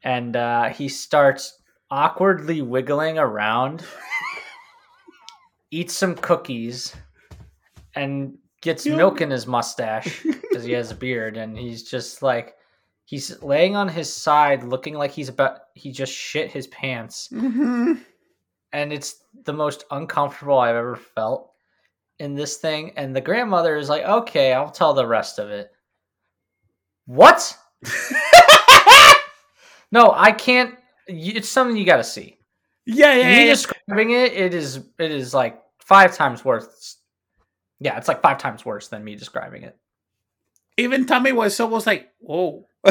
[0.02, 1.60] and uh, he starts
[1.90, 3.84] awkwardly wiggling around,
[5.70, 6.96] eats some cookies,
[7.94, 12.54] and gets milk in his mustache because he has a beard, and he's just like.
[13.08, 17.28] He's laying on his side, looking like he's about he just shit his pants.
[17.30, 17.94] hmm
[18.74, 21.52] and it's the most uncomfortable I've ever felt
[22.18, 22.92] in this thing.
[22.98, 25.72] And the grandmother is like, "Okay, I'll tell the rest of it."
[27.06, 27.56] What?
[29.90, 30.74] No, I can't.
[31.06, 32.36] It's something you got to see.
[32.84, 33.52] yeah, yeah, Me yeah.
[33.54, 36.98] describing it, it is it is like five times worse.
[37.80, 39.78] Yeah, it's like five times worse than me describing it.
[40.78, 42.64] Even Tommy was almost like, whoa.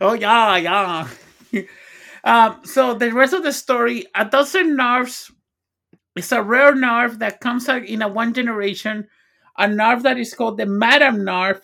[0.00, 1.08] oh, yeah, yeah.
[2.24, 5.30] um, so the rest of the story, a dozen nerves.
[6.16, 9.06] It's a rare nerve that comes out in a one generation.
[9.56, 11.60] A nerve that is called the Madam Nerve.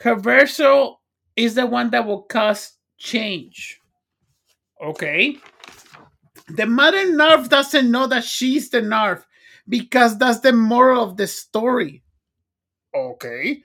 [0.00, 0.98] Her verso
[1.36, 3.80] is the one that will cause change.
[4.82, 5.36] Okay.
[6.48, 9.24] The Madam Nerve doesn't know that she's the nerve
[9.68, 12.02] because that's the moral of the story.
[12.94, 13.62] Okay.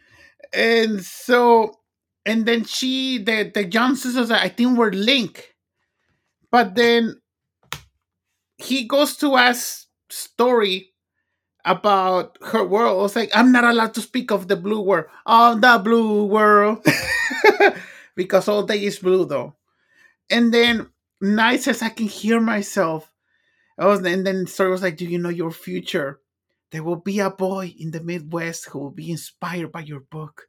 [0.53, 1.79] And so
[2.25, 3.65] and then she the the
[4.19, 5.53] was like, I think we're linked.
[6.51, 7.21] But then
[8.57, 10.91] he goes to ask story
[11.65, 12.99] about her world.
[12.99, 15.05] I was like, I'm not allowed to speak of the blue world.
[15.25, 16.85] Oh, the blue world.
[18.15, 19.55] because all day is blue though.
[20.29, 20.89] And then
[21.21, 23.11] Night says, I can hear myself.
[23.77, 26.19] I was, and then story was like, Do you know your future?
[26.71, 30.47] There will be a boy in the Midwest who will be inspired by your book.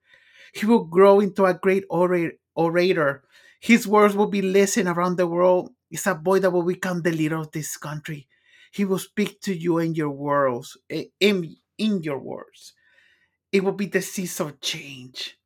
[0.53, 3.25] He will grow into a great orator.
[3.61, 5.71] His words will be listened around the world.
[5.91, 8.29] It's a boy that will become the leader of this country.
[8.73, 12.75] He will speak to you in your worlds, eh, in, in your words.
[13.53, 15.37] It will be the season of change.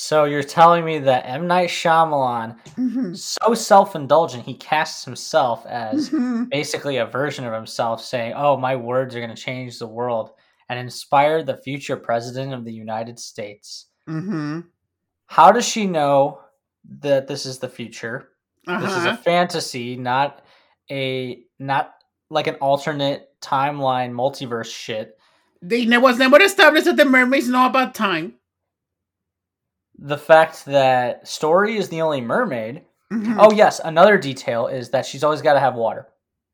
[0.00, 3.14] So you're telling me that M Night Shyamalan, mm-hmm.
[3.14, 6.44] so self-indulgent, he casts himself as mm-hmm.
[6.44, 10.30] basically a version of himself, saying, "Oh, my words are going to change the world
[10.68, 14.60] and inspire the future president of the United States." Mm-hmm.
[15.26, 16.42] How does she know
[17.00, 18.28] that this is the future?
[18.68, 18.80] Uh-huh.
[18.80, 19.16] This is a uh-huh.
[19.16, 20.42] fantasy, not
[20.92, 21.94] a not
[22.30, 25.18] like an alternate timeline multiverse shit.
[25.60, 28.37] They was never established that the mermaids know about time.
[29.98, 32.82] The fact that Story is the only mermaid.
[33.12, 33.38] Mm-hmm.
[33.40, 36.08] Oh yes, another detail is that she's always got to have water.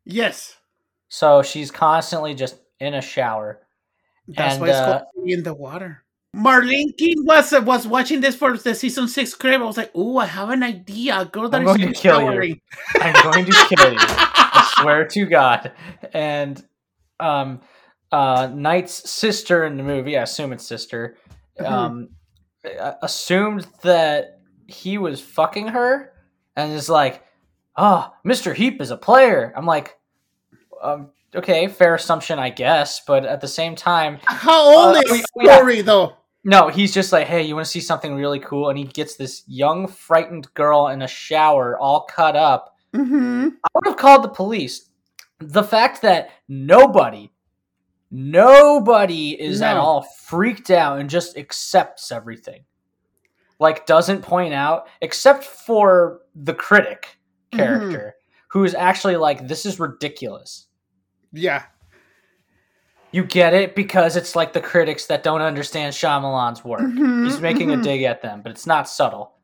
[0.05, 0.57] Yes.
[1.09, 3.61] So she's constantly just in a shower.
[4.29, 6.05] That's and, why it's uh, called in the water.
[6.35, 9.61] Marlene King was uh, was watching this for the season six crib.
[9.61, 11.21] I was like, "Oh, I have an idea.
[11.21, 12.51] A girl that I'm going to kill showering.
[12.51, 13.01] you.
[13.01, 13.99] I'm going to kill you.
[14.01, 15.73] I swear to God."
[16.13, 16.65] And
[17.21, 17.61] um,
[18.11, 21.17] uh, Night's sister in the movie, I assume it's sister,
[21.59, 21.73] mm-hmm.
[21.73, 22.09] um,
[23.03, 26.13] assumed that he was fucking her,
[26.57, 27.23] and is like,
[27.77, 29.99] "Oh, Mister Heep is a player." I'm like,
[30.83, 35.25] um, okay, fair assumption, I guess, but at the same time, how old uh, is
[35.41, 35.83] Story yeah.
[35.83, 36.17] though?
[36.47, 38.69] No, he's just like, hey, you want to see something really cool?
[38.69, 42.77] And he gets this young, frightened girl in a shower, all cut up.
[42.95, 43.49] Mm-hmm.
[43.65, 44.91] I would have called the police.
[45.39, 47.33] The fact that nobody,
[48.15, 49.67] nobody is no.
[49.67, 52.65] at all freaked out and just accepts everything,
[53.59, 57.19] like doesn't point out, except for the critic
[57.53, 57.59] mm-hmm.
[57.59, 58.59] character, mm-hmm.
[58.59, 60.69] who is actually like, this is ridiculous.
[61.33, 61.65] Yeah,
[63.15, 66.81] you get it because it's like the critics that don't understand Shyamalan's work.
[66.81, 67.81] Mm-hmm, He's making mm-hmm.
[67.81, 69.35] a dig at them, but it's not subtle.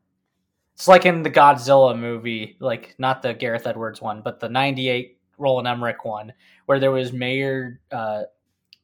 [0.73, 5.17] It's like in the Godzilla movie, like not the Gareth Edwards one, but the '98
[5.37, 6.33] Roland Emmerich one,
[6.65, 8.23] where there was Mayor uh,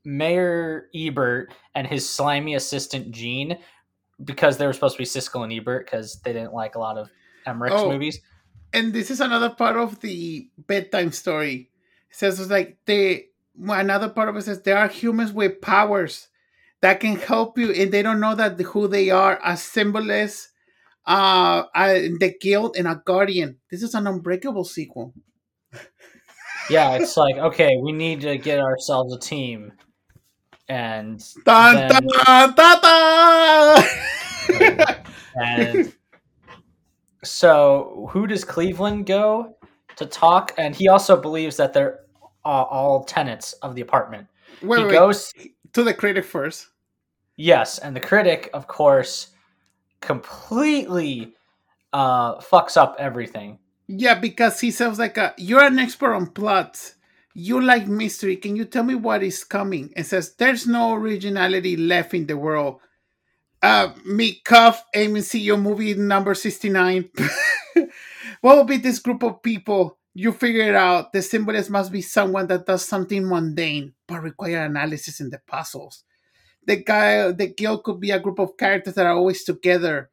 [0.07, 3.57] Mayor Ebert and his slimy assistant Gene,
[4.23, 6.97] because they were supposed to be Siskel and Ebert because they didn't like a lot
[6.97, 7.09] of
[7.45, 8.21] Emmerich's oh, movies.
[8.71, 11.69] And this is another part of the bedtime story.
[12.09, 13.25] It says it's like they
[13.67, 16.29] another part of it says there are humans with powers
[16.81, 20.49] that can help you and they don't know that who they are a symbolist
[21.07, 25.11] uh, uh the guild and a guardian this is an unbreakable sequel
[26.69, 29.71] yeah it's like okay we need to get ourselves a team
[30.69, 32.08] and dun, then,
[32.56, 33.84] dun, dun,
[35.41, 35.93] and
[37.23, 39.56] so who does cleveland go
[39.95, 42.01] to talk and he also believes that there
[42.47, 44.27] uh, all tenants of the apartment.
[44.62, 45.34] Wait, he wait, goes
[45.73, 46.67] to the critic first.
[47.36, 49.27] Yes, and the critic, of course,
[49.99, 51.36] completely
[51.91, 53.60] uh, fucks up everything.
[53.88, 56.95] Yeah, because he sounds like a, you're an expert on plots.
[57.39, 58.36] You like mystery.
[58.36, 59.93] Can you tell me what is coming?
[59.95, 62.80] And says there's no originality left in the world.
[63.62, 67.12] Uh, me, Cuff, aim and see your movie number 69.
[68.41, 71.13] what will be this group of people you figure it out.
[71.13, 76.06] The symbolist must be someone that does something mundane but require analysis in the puzzles.
[76.65, 80.10] The guy, the guild could be a group of characters that are always together,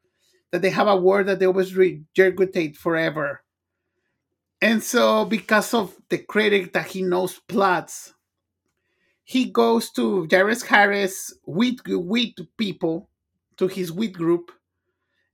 [0.51, 3.41] that they have a word that they always regurgitate forever.
[4.61, 8.13] And so, because of the critic that he knows plots,
[9.23, 13.09] he goes to Jairus Harris wheat wheat people,
[13.57, 14.51] to his wheat group,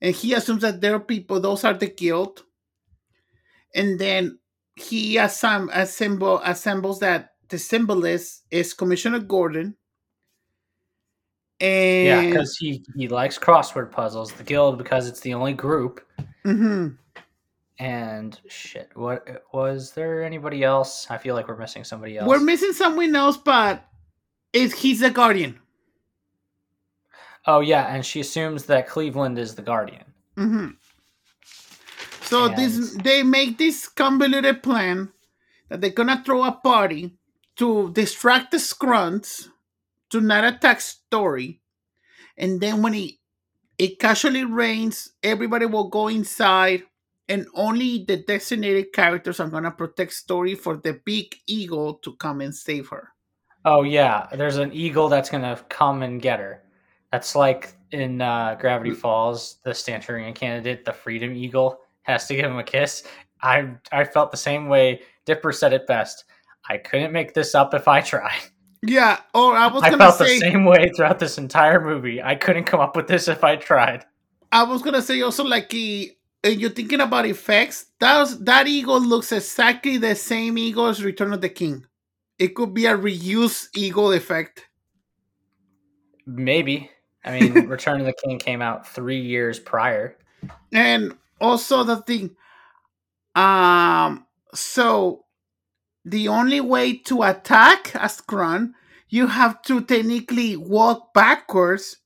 [0.02, 2.44] and he assumes that their people, those are the guild.
[3.76, 4.40] And then
[4.76, 9.76] he assemb- assemble, assembles that the symbolist is Commissioner Gordon.
[11.60, 14.32] And yeah, because he, he likes crossword puzzles.
[14.32, 16.06] The guild because it's the only group.
[16.44, 16.96] Mm-hmm.
[17.82, 21.08] And shit, what was there anybody else?
[21.10, 22.30] I feel like we're missing somebody else.
[22.30, 23.84] We're missing someone else, but
[24.54, 25.58] is he's the guardian.
[27.48, 30.04] Oh yeah, and she assumes that Cleveland is the guardian.
[30.38, 30.68] Mm-hmm.
[32.22, 32.56] So and...
[32.56, 35.10] this they make this convoluted plan
[35.70, 37.18] that they're gonna throw a party
[37.56, 39.50] to distract the scrunts
[40.12, 41.62] to not attack Story,
[42.38, 43.20] and then when he
[43.80, 46.84] it casually rains, everybody will go inside,
[47.32, 52.42] and only the designated characters are gonna protect Story for the big eagle to come
[52.42, 53.14] and save her.
[53.64, 56.64] Oh yeah, there's an eagle that's gonna come and get her.
[57.12, 62.46] That's like in uh, Gravity Falls, the Stanchurian candidate, the Freedom Eagle, has to give
[62.46, 63.04] him a kiss.
[63.42, 65.02] I I felt the same way.
[65.26, 66.26] Dipper said it best.
[66.68, 68.42] I couldn't make this up if I tried.
[68.84, 72.22] Yeah, or I was I felt say the same way throughout this entire movie.
[72.22, 74.06] I couldn't come up with this if I tried.
[74.52, 77.88] I was gonna say also like he, and you're thinking about effects.
[78.00, 81.86] That was, that eagle looks exactly the same eagle as Return of the King.
[82.40, 84.68] It could be a reused eagle effect.
[86.26, 86.90] Maybe.
[87.24, 90.18] I mean, Return of the King came out three years prior.
[90.74, 92.36] And also the thing,
[93.36, 95.26] um, so
[96.04, 98.74] the only way to attack a Scrunt,
[99.10, 101.98] you have to technically walk backwards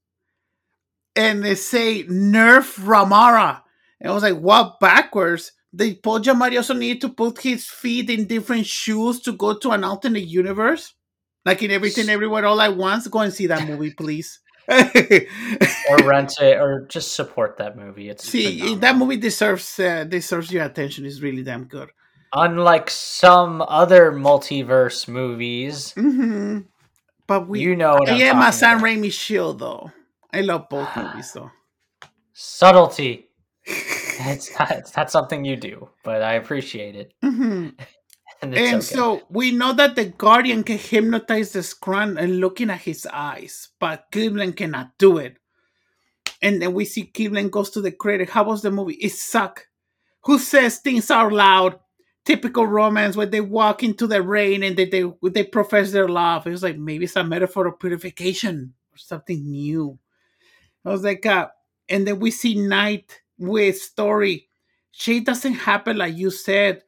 [1.15, 3.61] and they say nerf Ramara.
[4.05, 5.51] And I was like, what backwards?
[5.73, 9.71] They Paul Giamatti also needed to put his feet in different shoes to go to
[9.71, 10.93] an alternate universe.
[11.43, 13.07] Like in everything, everywhere, all at once.
[13.07, 14.39] Go and see that movie, please.
[15.89, 18.09] Or rent it, or just support that movie.
[18.09, 18.79] It's See, phenomenal.
[18.79, 21.05] that movie deserves uh, deserves your attention.
[21.05, 21.89] It's really damn good.
[22.33, 26.59] Unlike some other multiverse movies, hmm
[27.25, 28.79] But we, you know what yeah, my talking Sam.
[28.81, 29.91] Raimi shield though.
[30.31, 31.49] I love both movies though.
[32.33, 33.29] Subtlety.
[34.19, 37.13] It's not, it's not something you do, but I appreciate it.
[37.21, 37.69] hmm
[38.41, 38.83] And, And okay.
[38.83, 43.69] so we know that the Guardian can hypnotize the Scrunt and looking at his eyes,
[43.79, 45.37] but Cleveland cannot do it.
[46.41, 48.29] And then we see Cleveland goes to the critic.
[48.29, 48.95] How was the movie?
[48.95, 49.67] It sucked.
[50.25, 51.79] Who says things out loud?
[52.25, 56.47] Typical romance where they walk into the rain and they they, they profess their love.
[56.47, 59.99] It was like maybe it's a metaphor of purification or something new.
[60.85, 61.49] I was like, uh,
[61.89, 64.49] and then we see Night with story.
[64.91, 66.83] She doesn't happen like you said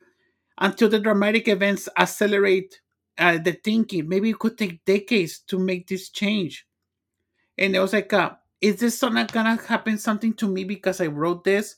[0.59, 2.79] until the dramatic events accelerate
[3.17, 4.07] uh, the thinking.
[4.07, 6.65] Maybe it could take decades to make this change.
[7.57, 8.31] And it was like, uh,
[8.61, 11.75] is this not gonna happen something to me because I wrote this?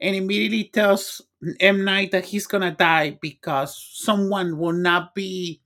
[0.00, 1.20] And immediately tells
[1.60, 1.84] M.
[1.84, 5.60] Night that he's gonna die because someone will not be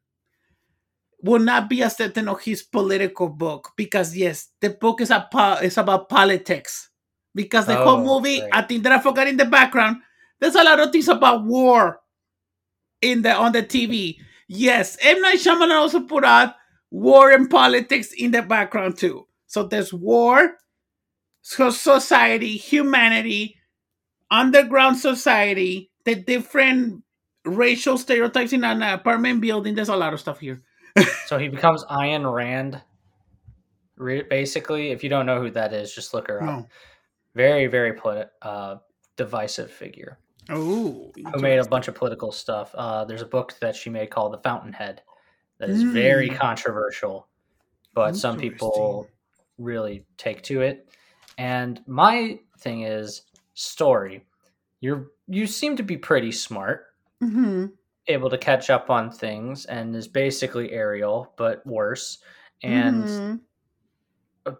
[1.22, 3.72] will not be accepting of his political book.
[3.76, 5.28] Because yes, the book is a
[5.62, 6.90] is about politics.
[7.34, 8.50] Because the whole Oh, movie, right.
[8.52, 9.98] I think that I forgot in the background,
[10.40, 12.00] there's a lot of things about war
[13.02, 14.16] in the on the TV.
[14.48, 16.54] Yes, M Night Shyamalan also put out
[16.90, 19.26] war and politics in the background too.
[19.46, 20.56] So there's war,
[21.42, 23.56] so society, humanity,
[24.30, 27.02] underground society, the different
[27.44, 29.74] racial stereotypes in an apartment building.
[29.74, 30.62] There's a lot of stuff here.
[31.26, 32.80] So he becomes Ayn Rand.
[33.98, 36.46] Basically, if you don't know who that is, just look her up.
[36.46, 36.68] No.
[37.34, 38.78] Very, very polit- uh,
[39.16, 40.18] divisive figure
[40.48, 42.74] Oh, who made a bunch of political stuff.
[42.74, 45.02] Uh, there's a book that she made called The Fountainhead
[45.58, 46.36] that is very Mm.
[46.36, 47.28] controversial,
[47.94, 49.08] but some people
[49.58, 50.90] really take to it.
[51.38, 53.22] And my thing is
[53.54, 54.26] story.
[54.80, 56.86] You're you seem to be pretty smart,
[57.20, 57.76] hmm
[58.06, 62.18] able to catch up on things, and is basically Ariel but worse.
[62.62, 63.40] And Mhm.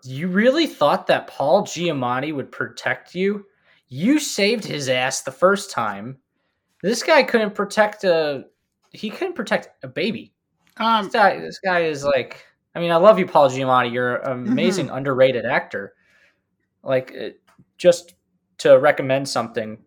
[0.05, 3.47] You really thought that Paul Giamatti would protect you?
[3.89, 6.19] You saved his ass the first time.
[6.83, 8.45] This guy couldn't protect a
[8.91, 10.33] he couldn't protect a baby.
[10.77, 13.93] um, This guy, this guy is like I mean, I love you Paul Giamatti.
[13.93, 14.53] You're an Mm-hmm.
[14.53, 15.95] amazing underrated actor.
[16.83, 17.41] Like it,
[17.79, 18.15] just
[18.59, 19.79] to recommend something,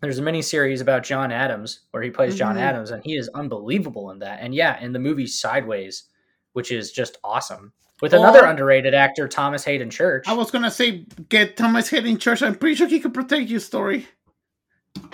[0.00, 2.60] there's a mini series about John Adams where he plays John Mhm.
[2.60, 4.40] Adams and he is unbelievable in that.
[4.40, 6.04] And yeah, in the movie Sideways,
[6.52, 7.72] which is just awesome.
[8.00, 10.24] With another underrated actor, Thomas Haden Church.
[10.28, 12.42] I was gonna say get Thomas Haden Church.
[12.42, 13.58] I'm pretty sure he could protect you.
[13.58, 14.06] Story.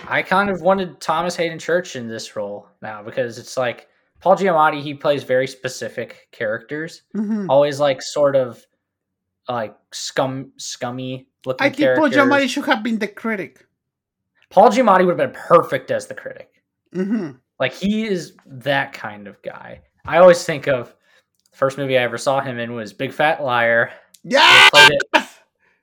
[0.07, 3.87] I kind of wanted Thomas Haden Church in this role now because it's like
[4.19, 7.03] Paul Giamatti, he plays very specific characters.
[7.15, 7.47] Mhm.
[7.49, 8.63] Always like sort of
[9.49, 12.23] like scum scummy looking I think Paul characters.
[12.23, 13.65] Giamatti should have been the critic.
[14.49, 16.61] Paul Giamatti would have been perfect as the critic.
[16.93, 19.81] hmm Like he is that kind of guy.
[20.05, 20.95] I always think of
[21.55, 23.91] first movie I ever saw him in was Big Fat Liar.
[24.23, 24.39] Yeah.
[24.63, 25.27] They played it,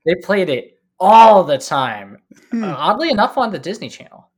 [0.04, 2.18] they played it all the time.
[2.50, 2.64] Hmm.
[2.64, 4.28] Uh, oddly enough, on the Disney Channel,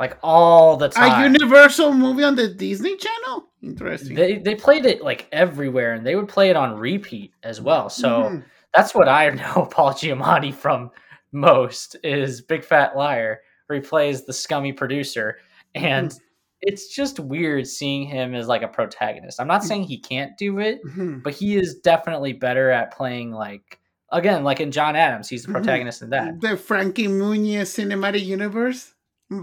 [0.00, 1.20] like all the time.
[1.20, 1.24] A.
[1.24, 3.44] Universal movie on the Disney Channel.
[3.62, 4.14] Interesting.
[4.14, 7.88] They they played it like everywhere, and they would play it on repeat as well.
[7.88, 8.44] So Mhm.
[8.74, 10.90] that's what I know Paul Giamatti from
[11.32, 15.38] most is Big Fat Liar, where he plays the scummy producer,
[15.74, 16.14] and
[16.62, 19.40] it's just weird seeing him as like a protagonist.
[19.40, 21.22] I'm not saying he can't do it, Mhm.
[21.22, 23.78] but he is definitely better at playing like
[24.12, 25.54] again, like in John Adams, he's the Mhm.
[25.56, 26.40] protagonist in that.
[26.40, 28.94] The Frankie Muniz cinematic universe.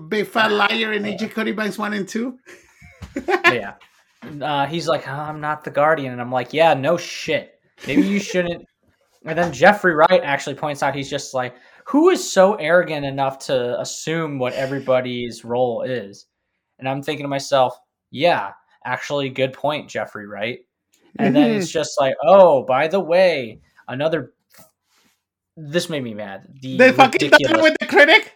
[0.07, 2.39] Big Fat Liar and Agent Cody Banks 1 and 2.
[3.51, 3.74] Yeah.
[4.41, 6.14] Uh, he's like, "Oh, I'm not the guardian.
[6.14, 7.59] And I'm like, yeah, no shit.
[7.86, 8.66] Maybe you shouldn't.
[9.26, 11.55] And then Jeffrey Wright actually points out he's just like,
[11.86, 16.28] who is so arrogant enough to assume what everybody's role is?
[16.84, 17.79] And I'm thinking to myself,
[18.11, 18.51] yeah,
[18.84, 20.59] actually, good point, Jeffrey Wright?
[21.17, 24.34] And then it's just like, oh, by the way, another.
[25.55, 26.45] This made me mad.
[26.61, 28.34] The The fucking ridiculous- with the critic?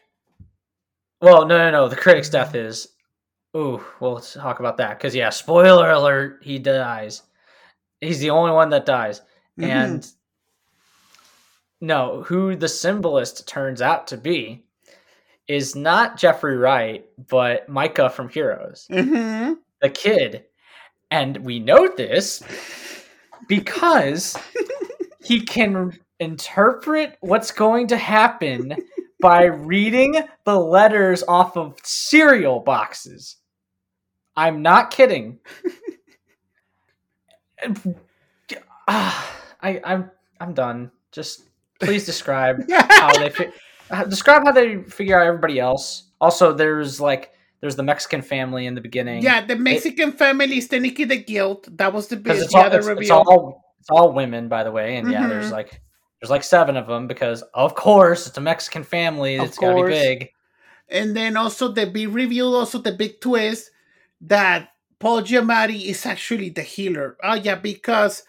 [1.19, 1.87] well, no, no, no.
[1.89, 2.87] The critic's death is.
[3.53, 7.23] Ooh, we'll talk about that because yeah, spoiler alert, he dies.
[7.99, 9.19] He's the only one that dies,
[9.59, 9.63] Mhm.
[9.67, 10.07] and
[11.81, 14.63] no, who the symbolist turns out to be
[15.47, 19.53] is not Jeffrey Wright, but Micah from Heroes, Mm-hmm.
[19.81, 20.45] the kid,
[21.11, 22.43] and we know this
[23.47, 24.37] because
[25.23, 28.75] he can interpret what's going to happen
[29.21, 33.37] by reading the letters off of cereal boxes.
[34.35, 35.39] I'm not kidding.
[38.87, 40.91] I, I'm I'm done.
[41.11, 43.51] Just please describe how they fi- uh,
[43.89, 46.03] Uh, describe how they figure out everybody else.
[46.19, 47.31] Also, there's like
[47.61, 49.23] there's the Mexican family in the beginning.
[49.23, 51.67] Yeah, the Mexican family is the Nikki the Guild.
[51.77, 54.63] That was the, big, it's the all other it's, it's all it's all women, by
[54.63, 55.29] the way, and yeah, mm-hmm.
[55.29, 55.81] there's like
[56.21, 59.37] there's like seven of them because of course it's a Mexican family.
[59.37, 60.29] Of It's got to be big.
[60.89, 63.71] And then also the big reveal, also the big twist
[64.21, 64.69] that
[64.99, 67.17] Paul Giamatti is actually the healer.
[67.23, 68.23] Oh yeah, because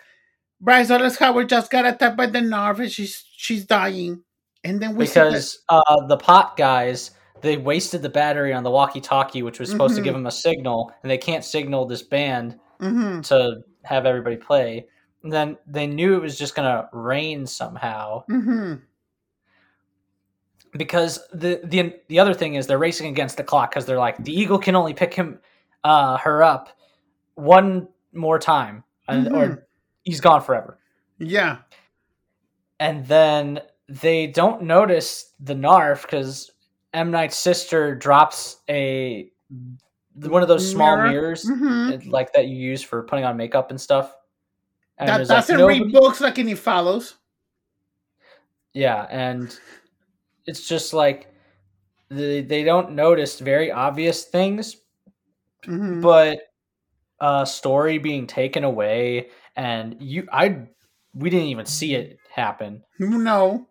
[0.61, 4.23] Bryce Dallas Howard just got attacked by the Narf and she's she's dying.
[4.65, 8.65] And then we see that- because uh, the pot guys they wasted the battery on
[8.65, 10.05] the walkie-talkie, which was supposed to Mhm.
[10.05, 13.25] give them a signal, and they can't signal this band Mhm.
[13.29, 14.89] to have everybody play.
[15.23, 18.83] And then they knew it was just gonna rain somehow Mhm.
[20.73, 24.23] because the the the other thing is they're racing against the clock because they're like
[24.25, 25.41] the eagle can only pick him
[25.85, 26.69] uh her up
[27.35, 29.67] one more time and or
[30.03, 30.79] he's gone forever.
[31.19, 31.59] Yeah.
[32.81, 36.51] and then they don't notice the narf because
[36.95, 39.31] M Night's sister drops a
[40.15, 41.11] one of those small Mirror?
[41.11, 42.07] mirrors Mhm.
[42.07, 44.15] uh, like that you use for putting on makeup and stuff.
[44.99, 47.15] And That like, doesn't nobody- read books like any follows.
[48.75, 49.57] Yeah, and
[50.47, 51.33] it's just like
[52.11, 54.77] they they don't notice very obvious things,
[55.67, 56.03] Mhm.
[56.03, 56.41] but
[57.21, 60.67] uh story being taken away and you I
[61.15, 62.83] we didn't even see it happen.
[62.99, 63.68] No.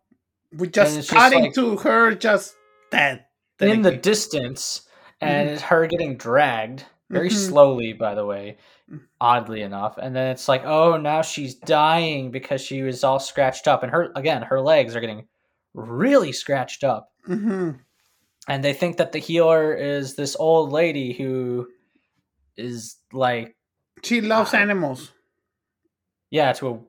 [0.53, 2.55] We just cutting like- to her just
[2.91, 3.25] dead.
[3.59, 4.87] in the distance
[5.19, 7.47] and it's her getting dragged very Mhm.
[7.47, 8.57] slowly by the way
[8.89, 9.01] Mm.
[9.19, 13.67] oddly enough and then it's like oh now she's dying because she was all scratched
[13.67, 15.27] up and her again her legs are getting
[15.73, 17.79] really scratched up Mhm.
[18.47, 21.67] and they think that the healer is this old lady who
[22.55, 23.57] is like
[24.03, 24.57] She loves Ah.
[24.57, 25.11] animals.
[26.29, 26.79] yeah to a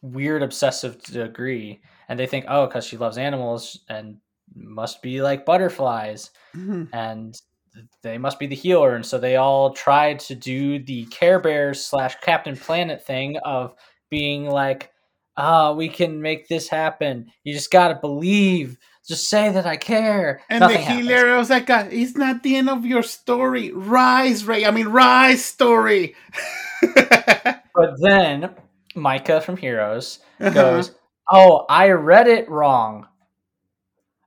[0.00, 4.16] weird obsessive degree and they think oh because she loves animals and
[4.54, 6.88] must be like butterflies Mhm.
[6.92, 7.34] and
[8.02, 11.84] they must be the healer and so they all tried to do the care bears
[11.84, 13.74] slash captain planet thing of
[14.10, 14.90] being like
[15.36, 18.78] ah we can make this happen you just gotta believe
[19.08, 21.08] just say that i care And Nothing the happens.
[21.08, 23.70] healer was like, "It's not the end of your story.
[23.72, 24.64] Rise, Ray.
[24.64, 26.14] I mean, rise, story."
[26.94, 28.54] but then
[28.94, 30.50] micah from heroes Uh-huh.
[30.54, 30.92] goes
[31.30, 33.06] oh i read it wrong.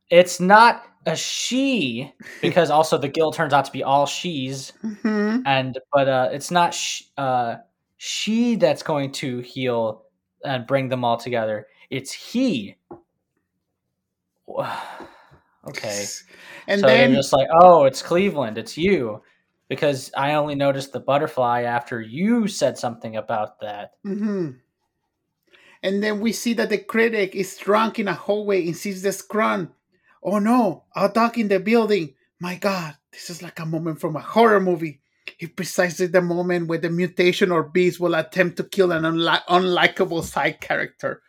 [0.09, 4.73] It's not a she because also the guild turns out to be all she's.
[4.83, 5.43] Mhm.
[5.45, 7.55] and but uh it's not sh- uh
[7.97, 10.03] she that's going to heal
[10.45, 11.67] and bring them all together.
[11.89, 12.75] It's he.
[15.67, 16.05] Okay.
[16.69, 19.21] And so then just like oh it's cleveland it's you.
[19.69, 23.91] Because i only noticed the butterfly after you said something about that.
[24.05, 24.59] Mhm.
[25.83, 29.11] And then we see that the critic is drunk in a hallway and sees the
[29.11, 29.71] scrunt.
[30.23, 32.15] Oh no, a dog in the building.
[32.39, 35.01] My god, this is like a moment from a horror movie.
[35.39, 39.43] It's precisely the moment where the mutation or beast will attempt to kill an unli-
[39.49, 41.21] unlikable side character.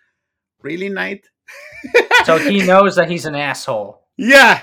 [0.63, 1.29] Really, Night?
[2.25, 4.61] so he knows that he's an asshole Yeah.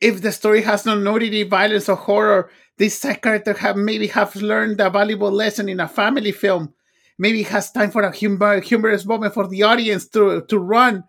[0.00, 4.36] If the story has no nudity, violence, or horror, this side character have maybe have
[4.36, 6.74] learned a valuable lesson in a family film.
[7.18, 11.04] Maybe it has time for a humor, humorous moment for the audience to, to run.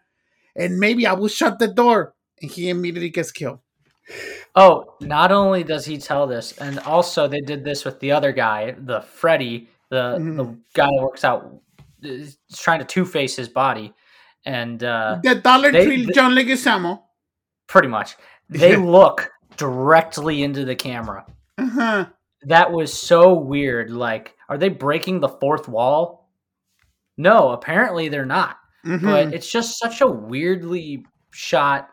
[0.56, 2.14] And maybe I will shut the door.
[2.42, 3.60] And he immediately gets killed.
[4.56, 8.32] Oh, not only does he tell this, and also they did this with the other
[8.32, 10.60] guy, the Freddy, the the Mhm.
[10.74, 11.60] guy that works out,
[12.04, 13.94] is trying to two face his body,
[14.46, 17.02] and uh, the Dollar they- Tree they- John Leguizamo.
[17.68, 18.16] pretty much
[18.48, 21.26] they look directly into the camera.
[21.58, 22.06] Uh-huh.
[22.44, 23.90] That was so weird.
[23.90, 26.30] Like, are they breaking the fourth wall?
[27.18, 28.58] No, apparently they're not.
[28.86, 29.02] Mhm.
[29.02, 31.90] But it's just such a weirdly shot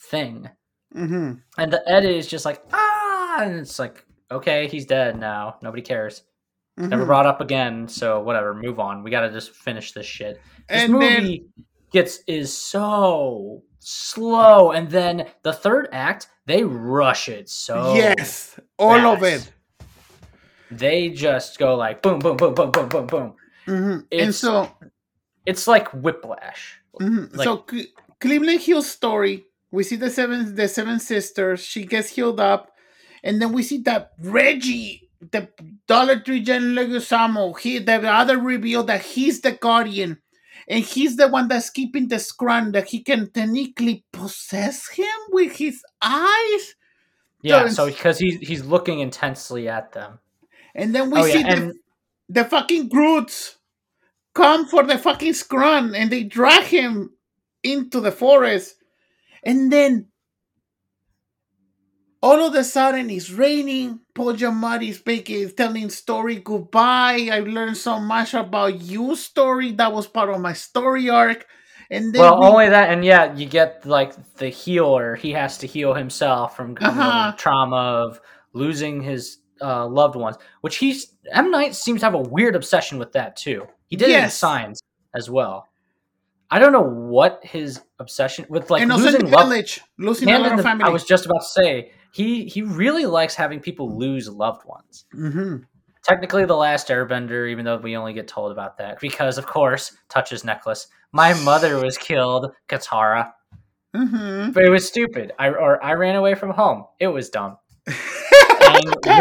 [0.00, 0.48] thing.
[0.94, 1.42] Mhm.
[1.58, 5.56] And the edit is just like, ah, and it's like, okay, he's dead now.
[5.62, 6.22] Nobody cares.
[6.76, 7.06] Never Mhm.
[7.06, 7.88] brought up again.
[7.88, 9.02] So whatever, move on.
[9.02, 10.40] We got to just finish this shit.
[10.68, 11.46] This And then movie
[11.90, 19.06] gets is so slow, and then the third act they rush it so yes, all
[19.06, 19.52] of it.
[20.70, 23.34] They just go like boom, boom, boom, boom, boom, boom, boom.
[23.66, 24.06] Mhm.
[24.12, 24.70] And so
[25.46, 26.78] It's like whiplash.
[27.00, 27.34] Mhm.
[27.36, 29.46] Like- so Cle- Cleveland Hill's story.
[29.70, 31.60] We see the seven the seven sisters.
[31.64, 32.72] She gets healed up,
[33.22, 35.48] and then we see that Reggie, the
[35.86, 37.58] Dollar Tree John Leguizamo.
[37.58, 40.18] He the other reveal that he's the guardian,
[40.68, 45.56] and he's the one that's keeping the scrunt that he can technically possess him with
[45.56, 46.74] his eyes.
[47.42, 50.18] Yeah, so because he's he's looking intensely at them.
[50.78, 51.74] And then we Oh see yeah, the, and
[52.30, 53.58] the fucking Groots
[54.34, 57.12] come for the fucking scrunt and they drag him
[57.64, 58.76] into the forest.
[59.44, 60.08] And then
[62.22, 64.00] all of a sudden it's raining.
[64.14, 64.90] Paul Giamatti
[65.30, 67.28] is telling story goodbye.
[67.32, 69.72] I learned so much about you story.
[69.72, 71.46] That was part of my story arc.
[71.90, 75.16] And then well, we- only that, and yeah, you get like the healer.
[75.16, 77.32] He has to heal himself from from Uh-huh.
[77.32, 77.76] the trauma
[78.06, 78.20] of
[78.52, 80.36] losing his uh, loved ones.
[80.60, 83.66] Which he's M Night seems to have a weird obsession with that too.
[83.86, 84.82] He did it in Signs
[85.14, 85.66] as well.
[86.50, 90.36] I don't know what his obsession with like and losing the loved village, losing Man
[90.36, 90.84] a lot in of the- family.
[90.84, 95.04] I was just about to say he he really likes having people lose loved ones.
[95.14, 95.64] Mhm.
[96.04, 99.94] Technically, the last Airbender, even though we only get told about that because, of course,
[100.08, 100.86] touches necklace.
[101.12, 103.32] My mother was killed, Katara,
[103.94, 104.54] Mhm.
[104.54, 105.32] but it was stupid.
[105.38, 106.86] I or I ran away from home.
[106.98, 107.58] It was dumb.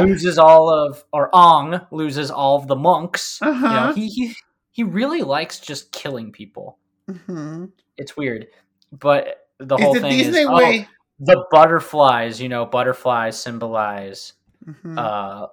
[0.02, 3.40] Loses all of, or Aang loses all of the monks.
[3.42, 3.94] You know, Uh-huh.
[3.94, 4.36] he he
[4.72, 6.78] he really likes just killing people.
[7.10, 7.72] Mhm.
[7.98, 8.48] It's weird,
[8.92, 10.84] but the It's whole thing Disney is oh,
[11.20, 12.40] the butterflies.
[12.42, 14.34] You know, butterflies symbolize
[14.66, 14.98] Mhm.
[14.98, 15.48] uh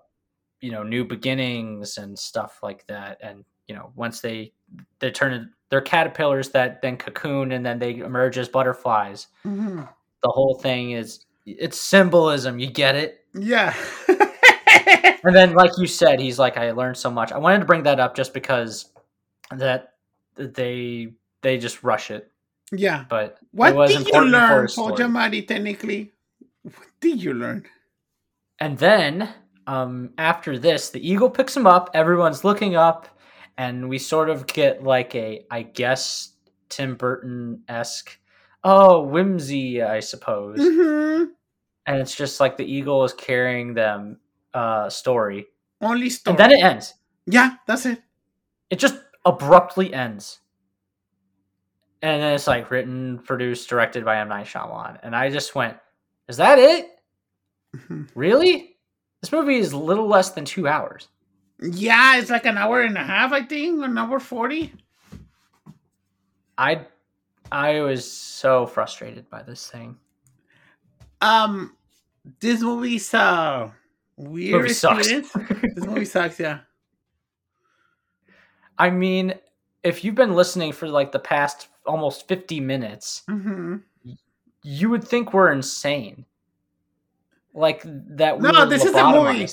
[0.61, 4.53] you know new beginnings and stuff like that and you know once they
[4.99, 9.87] they turn they're caterpillars that then cocoon and then they emerge as butterflies Mhm.
[10.23, 13.75] the whole thing is it's symbolism you get it Yeah.
[15.25, 17.83] and then like you said he's like i learned so much i wanted to bring
[17.85, 18.93] that up just because
[19.51, 19.95] that
[20.37, 21.13] they
[21.43, 22.31] they just rush it
[22.73, 23.05] yeah.
[23.09, 24.93] but What did you learn, Paul.
[24.93, 26.13] Giamatti, technically?
[26.63, 27.67] What did you learn?
[28.59, 29.29] And then
[29.67, 31.91] um, after this, the eagle picks him up.
[31.95, 33.09] Everyone's looking up,
[33.59, 36.33] and we sort of get like a, I guess,
[36.69, 38.19] Tim Burton esque,
[38.63, 40.59] oh, whimsy, I suppose.
[40.61, 41.25] hmm
[41.87, 44.19] And it's just like the eagle is carrying them
[44.55, 45.47] uh, story,
[45.81, 46.33] Only story.
[46.33, 46.95] and then it ends.
[47.27, 48.03] yeah, that's it.
[48.71, 50.41] It just abruptly ends.
[52.03, 55.77] And then it's like written, produced, directed by M Night Shyamalan, and I just went,
[56.29, 56.89] "Is that it?
[57.77, 58.09] Mhm.
[58.15, 58.77] Really?
[59.23, 61.09] This movie is a little less than two hours."
[61.61, 64.73] Yeah, it's like an hour and a half, I think, an hour 40.
[66.59, 66.87] I
[67.51, 69.97] I was so frustrated by this thing.
[71.25, 71.77] Um,
[72.41, 73.71] this movie's uh,
[74.17, 75.09] weird Movie sucks.
[75.11, 75.33] experience.
[75.75, 76.61] this movie sucks, yeah.
[78.79, 79.35] I mean,
[79.83, 83.77] if you've been listening for like the past almost 50 minutes, hmm
[84.67, 86.25] you would think we're insane.
[87.53, 89.47] Like that we No, this is the movie.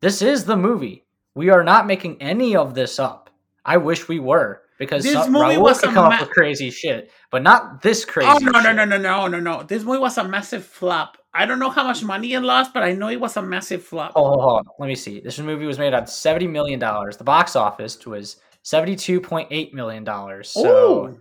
[0.00, 1.04] This is the movie.
[1.34, 3.28] We are not making any of this up.
[3.66, 6.30] I wish we were because This some, movie Raul was a come ma- up with
[6.30, 8.28] crazy shit, but not this crazy.
[8.28, 8.76] Oh, no, no, shit.
[8.76, 9.62] no, no, no, no, no.
[9.62, 11.18] This movie was a massive flop.
[11.34, 13.84] I don't know how much money it lost, but I know it was a massive
[13.84, 14.14] flop.
[14.14, 14.64] Hold, hold, hold on.
[14.80, 15.20] Let me see.
[15.20, 17.18] This movie was made on seventy million dollars.
[17.18, 20.48] The box office was seventy-two point eight million dollars.
[20.50, 21.20] So, Ooh.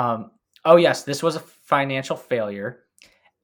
[0.00, 0.30] um,
[0.66, 2.84] oh yes, this was a financial failure.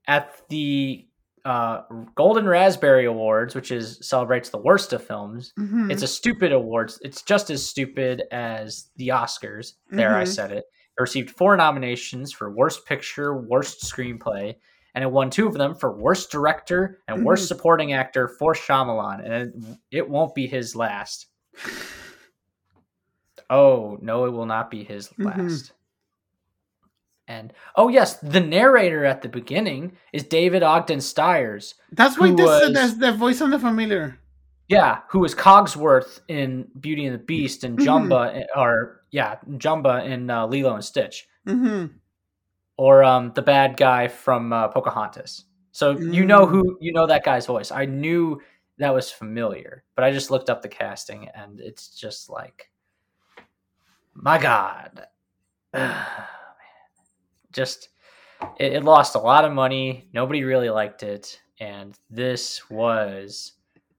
[0.07, 1.09] At the
[1.47, 1.83] uh,
[2.17, 5.91] Golden Raspberry Awards, which is celebrates the worst of films, Mhm.
[5.93, 6.99] it's a stupid awards.
[7.03, 9.75] It's just as stupid as the Oscars.
[9.91, 10.29] There, I Mhm.
[10.35, 10.65] said it.
[10.99, 14.57] It received four nominations for Worst Picture, Worst Screenplay,
[14.95, 17.49] and it won two of them for Worst Director and Worst Mhm.
[17.49, 19.25] Supporting Actor for Shyamalan.
[19.25, 21.27] And it, it won't be his last.
[23.49, 25.27] Oh no, it will not be his Mhm.
[25.27, 25.73] last.
[27.29, 31.75] And oh yes, the narrator at the beginning is David Ogden Stiers.
[31.93, 34.19] That's why this was- that's the voice on the familiar.
[34.69, 37.85] Yeah, who was Cogsworth in Beauty and the Beast and Mhm.
[37.85, 41.87] Jumba, or yeah, Jumba in uh, Lilo and Stitch, hmm
[42.79, 45.45] or um, the bad guy from uh, Pocahontas.
[45.73, 47.71] So you know who you know that guy's voice.
[47.71, 48.43] I knew
[48.79, 52.71] that was familiar, but I just looked up the casting, and it's just like,
[54.15, 55.07] my God,
[57.57, 57.91] just
[58.61, 60.09] it, it lost a lot of money.
[60.13, 63.55] Nobody really liked it, and this was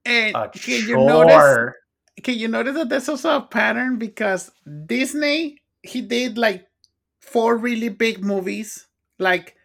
[0.06, 1.34] And a can you notice?
[1.36, 1.76] chore.
[2.22, 4.50] Can you notice that there's also a pattern because
[4.86, 6.66] Disney he did like
[7.20, 8.86] four really big movies
[9.18, 9.56] like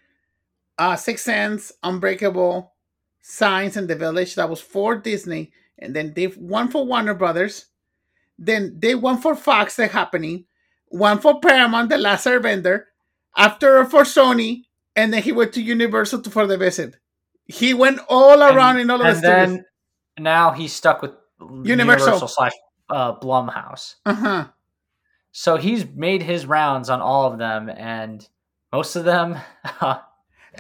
[0.79, 2.73] uh Six Sense, Unbreakable,
[3.21, 4.35] Signs, and The Village.
[4.35, 7.67] That was for Disney, and then they one for Warner Brothers.
[8.37, 10.45] Then they one for Fox, The Happening,
[10.89, 12.85] one for Paramount, The Last Airbender,
[13.37, 14.63] after for Sony,
[14.95, 16.97] and then he went to Universal to, for the visit.
[17.45, 19.47] He went all And- around in all of the and studios.
[19.57, 19.65] then
[20.19, 21.67] now he's stuck with Universal.
[21.67, 22.53] Universal, slash
[22.89, 23.95] uh, Blumhouse.
[24.05, 24.47] Uh huh.
[25.31, 28.25] So he's made his rounds on all of them, and
[28.71, 29.37] most of them,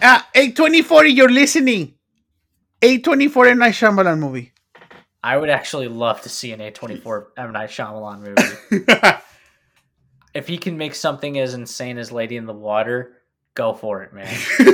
[0.01, 1.93] Uh, A24, you're listening.
[2.81, 4.51] A24 and Night Shyamalan movie.
[5.23, 8.19] I would actually love to see an A24 M Night Shyamalan
[8.71, 8.85] movie.
[10.33, 13.17] if he can make something as insane as Lady in the Water,
[13.55, 14.33] go for it, man.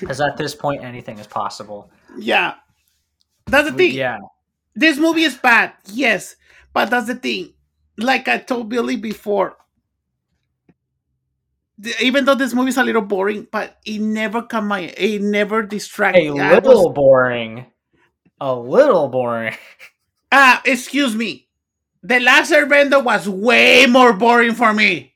[0.00, 1.90] Because at this point, anything is possible.
[2.18, 2.54] yeah.
[3.46, 3.92] That's the thing.
[3.94, 4.18] Yeah,
[4.74, 6.36] This movie is bad, yes.
[6.74, 7.54] But that's the thing.
[7.96, 9.56] Like I told Billy before,
[12.00, 15.62] even though this movie is a little boring, but it never come my it never
[15.62, 16.26] distracted.
[16.28, 17.66] a little boring.
[18.40, 19.54] A little boring.
[20.30, 21.47] Ah, excuse me.
[22.02, 25.14] The last Airbender was way more boring for me.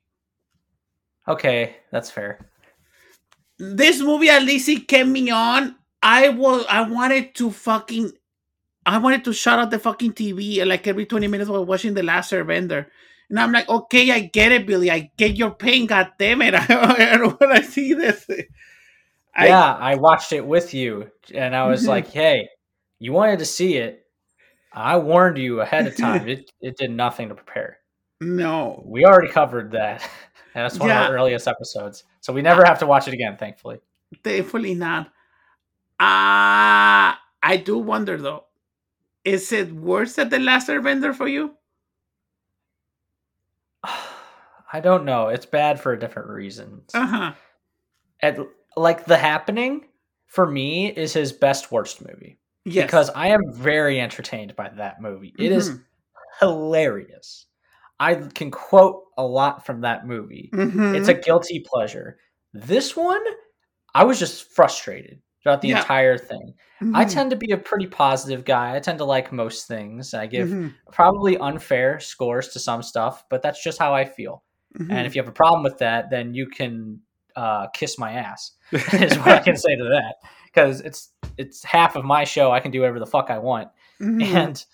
[1.28, 2.48] Okay, that's fair.
[3.58, 5.76] this movie at least it kept me on.
[6.02, 8.10] I was I wanted to fucking
[8.84, 12.02] I wanted to shut out the fucking TV like every 20 minutes while watching The
[12.02, 12.86] Last Airbender.
[13.30, 14.90] And I'm like, okay, I get it, Billy.
[14.90, 15.86] I get your pain.
[15.86, 16.54] God damn it.
[16.70, 18.26] I don't want to see this.
[19.34, 21.88] I, yeah, I watched it with you, and I was Mhm.
[21.88, 22.48] like, "Hey,
[22.98, 24.01] you wanted to see it.
[24.74, 26.28] I warned you ahead of time.
[26.28, 27.78] it it did nothing to prepare.
[28.20, 28.82] No.
[28.86, 30.02] We already covered that.
[30.54, 33.36] And that's one of our earliest episodes, so we never have to watch it again.
[33.36, 33.80] Thankfully,
[34.22, 35.06] Definitely not.
[35.98, 38.44] Uh, I do wonder though.
[39.24, 41.54] Is it worse than The Last Airbender for you?
[44.74, 45.28] I don't know.
[45.28, 46.90] It's bad for different reasons.
[46.94, 47.32] Uh-huh.
[48.20, 48.38] At,
[48.76, 49.86] like the happening
[50.26, 52.86] for me is his best worst movie Yes.
[52.86, 55.34] because I am very entertained by that movie.
[55.38, 55.84] It is Mhm.
[56.40, 57.46] hilarious.
[58.00, 60.50] I can quote a lot from that movie.
[60.52, 60.96] Mhm.
[60.96, 62.18] It's a guilty pleasure.
[62.52, 63.22] This one,
[63.94, 65.78] I was just frustrated throughout the Yeah.
[65.78, 66.54] entire thing.
[66.94, 67.10] I Mhm.
[67.12, 68.74] tend to be a pretty positive guy.
[68.76, 70.14] I tend to like most things.
[70.14, 70.74] I give Mhm.
[70.92, 74.42] probably unfair scores to some stuff, but that's just how I feel.
[74.78, 74.90] Mhm.
[74.90, 77.00] And if you have a problem with that, then you can
[77.34, 78.52] uh, kiss my ass.
[78.72, 82.50] is what I can say to that because it's it's half of my show.
[82.52, 83.68] I can do whatever the fuck I want,
[84.00, 84.22] Mhm.
[84.22, 84.64] and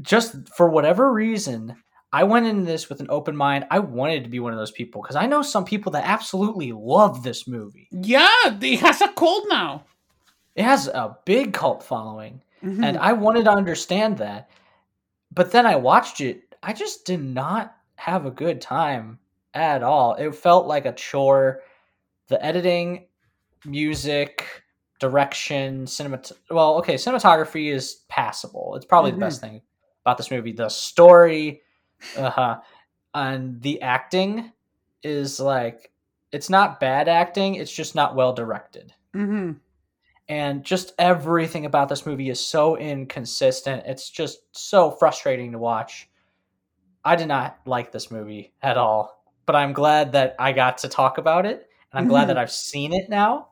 [0.00, 1.76] just for whatever reason,
[2.12, 3.66] I went into this with an open mind.
[3.70, 6.72] I wanted to be one of those people because I know some people that absolutely
[6.72, 7.88] love this movie.
[7.90, 8.28] Yeah,
[8.60, 9.84] it has a cult now.
[10.54, 12.84] It has a big cult following, Mhm.
[12.84, 14.50] and I wanted to understand that.
[15.30, 16.54] But then I watched it.
[16.62, 19.18] I just did not have a good time
[19.54, 20.14] at all.
[20.14, 21.62] It felt like a chore.
[22.28, 23.06] The editing,
[23.64, 24.61] music,
[25.02, 28.76] direction, cinemat well, okay, cinematography is passable.
[28.76, 29.14] It's probably Mhm.
[29.16, 29.60] the best thing
[30.04, 30.52] about this movie.
[30.52, 31.62] The story,
[32.16, 32.60] uh-huh,
[33.14, 34.52] and the acting
[35.02, 35.90] is like
[36.30, 39.58] it's not bad acting, it's just not well directed Mhm.
[40.28, 43.84] and just everything about this movie is so inconsistent.
[43.86, 46.08] It's just so frustrating to watch.
[47.04, 50.88] I did not like this movie at all, but I'm glad that I got to
[50.88, 53.48] talk about it, and I'm glad that I've seen it now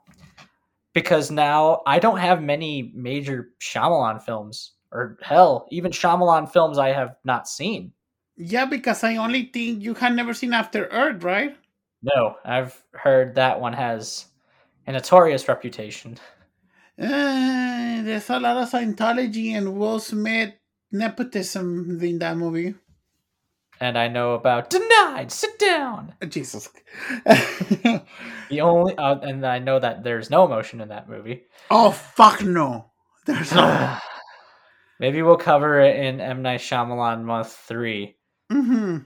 [0.92, 6.92] because now I don't have many major Shyamalan films, or hell, even Shyamalan films I
[6.92, 7.92] have not seen.
[8.36, 11.56] Yeah, because I only think you had never seen After Earth, right?
[12.02, 14.26] No, I've heard that one has
[14.86, 16.16] a notorious reputation.
[16.98, 20.54] Uh, there's a lot of Scientology and Will Smith
[20.90, 22.74] nepotism in that movie.
[23.80, 26.14] And I know about Denied, Sit Down.
[26.28, 26.68] Jesus.
[28.50, 31.44] The only, uh, and I know that there's no emotion in that movie.
[31.70, 32.90] oh fuck no.
[33.24, 33.96] There's no.
[35.00, 38.16] Maybe we'll cover it in M Night Shyamalan month three.
[38.52, 38.98] Mm-hmm.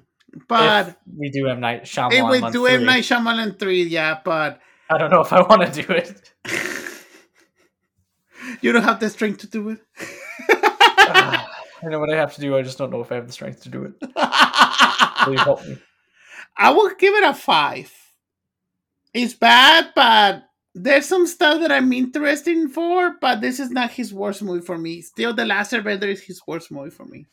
[0.49, 2.75] But if we do M Night Shyamalan will month do three.
[2.75, 4.19] M Night Shyamalan three, yeah.
[4.25, 6.33] But I don't know if I want to do it.
[8.63, 9.81] you don't have the strength to do it.
[10.49, 12.57] I know what I have to do.
[12.57, 13.93] I just don't know if I have the strength to do it.
[15.25, 15.79] Please help me.
[16.57, 17.93] I will give it a five.
[19.13, 20.45] It's bad, but
[20.75, 24.65] there's some stuff that I'm interested in for, but this is not his worst movie
[24.65, 25.03] for me.
[25.03, 27.27] Still, The Last Airbender is his worst movie for me.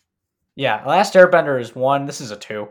[0.55, 2.05] Yeah, Last Airbender is one.
[2.05, 2.67] This is a two.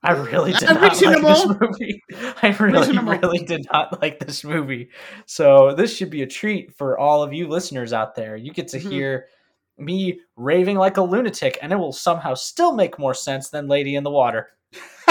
[0.00, 2.02] I really did not like this movie.
[2.42, 3.18] I really, Reasonable.
[3.18, 4.90] really did not like this movie.
[5.26, 8.36] So this should be a treat for all of you listeners out there.
[8.36, 8.90] You get to Mhm.
[8.92, 9.26] hear
[9.78, 13.94] me raving like a lunatic, and it will somehow still make more sense than Lady
[13.94, 14.48] in the Water.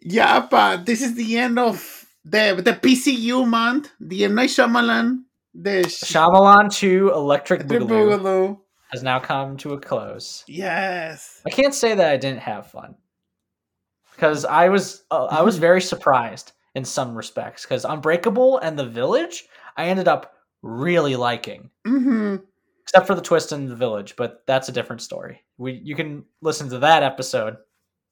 [0.00, 3.90] yeah, but this is the end of the the PCU month.
[4.00, 5.22] The M Night Shyamalan,
[5.54, 8.58] the sh- Shyamalan 2 Electric Boogaloo Boogaloo.
[8.90, 10.44] has now come to a close.
[10.48, 11.40] Yes.
[11.46, 12.96] I can't say that I didn't have fun
[14.14, 18.86] because I was uh, I was very surprised in some respects because Unbreakable and The
[18.86, 19.46] Village
[19.76, 22.36] I ended up really liking, hmm
[22.82, 25.44] except for the twist in The Village, but that's a different story.
[25.58, 27.58] We you can listen to that episode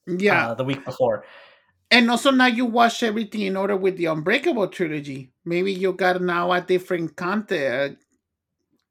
[0.07, 0.49] Yeah.
[0.51, 1.24] uh, the week before.
[1.90, 5.32] And also now you watch everything in order with the Unbreakable trilogy.
[5.44, 8.05] Maybe you got now a different context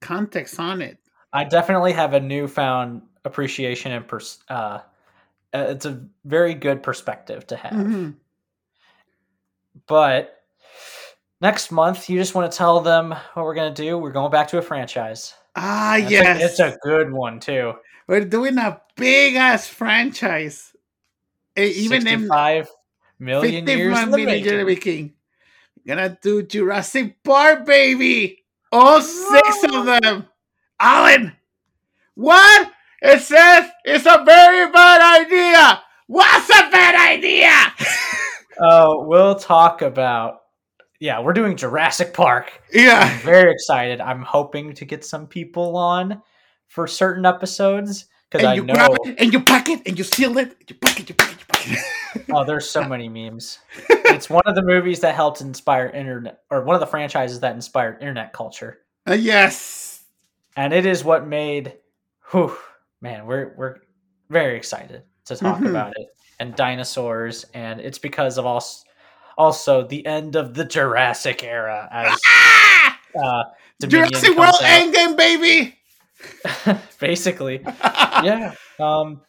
[0.02, 0.98] context on it.
[1.34, 4.80] I definitely have a newfound appreciation and pers- uh,
[5.54, 7.74] uh, it's a very good perspective to have.
[7.74, 8.16] Mhm.
[9.88, 10.35] But
[11.42, 13.98] next month, you just want to tell them what we're gonna do.
[13.98, 15.34] We're going back to a franchise.
[15.56, 16.42] Ah, a- yes.
[16.42, 17.74] it's a good one too.
[18.08, 20.76] We're doing a big ass franchise.
[21.58, 22.70] Even in Sixty-five
[23.20, 24.66] million years in the making.
[24.66, 25.14] making.
[25.88, 28.44] Gonna do Jurassic Park, baby.
[28.72, 30.28] All six of them.
[30.80, 31.32] Alan,
[32.16, 32.72] what?
[33.02, 35.82] It says it's a very bad idea.
[36.08, 37.52] What's a bad idea?
[38.58, 40.44] Oh, we'll talk about.
[41.00, 42.52] Yeah, we're doing Jurassic Park.
[42.74, 43.20] I'm yeah.
[43.20, 44.00] very excited.
[44.02, 46.22] I'm hoping to get some people on
[46.68, 48.74] for certain episodes because I you know.
[48.74, 50.56] grab it and you pack it and you seal it.
[50.68, 51.80] You pack it, you pack it, you pack it.
[52.34, 53.60] Oh, there's so many memes.
[53.90, 57.54] It's one of the movies that helped inspire internet, or one of the franchises that
[57.56, 58.80] inspired internet culture.
[59.06, 60.02] Uh, yes.
[60.56, 61.74] and it is what made
[62.32, 62.56] whew,
[63.02, 63.76] man we're we're
[64.30, 65.70] very excited to talk Mhm.
[65.70, 66.08] about it
[66.40, 68.84] and dinosaurs and it's because of also
[69.38, 73.00] also the end of the Jurassic era as Ah!
[73.16, 73.44] uh
[73.80, 74.94] Dominion Jurassic World out.
[74.94, 75.76] Endgame, baby.
[77.00, 77.62] basically
[78.24, 79.22] yeah um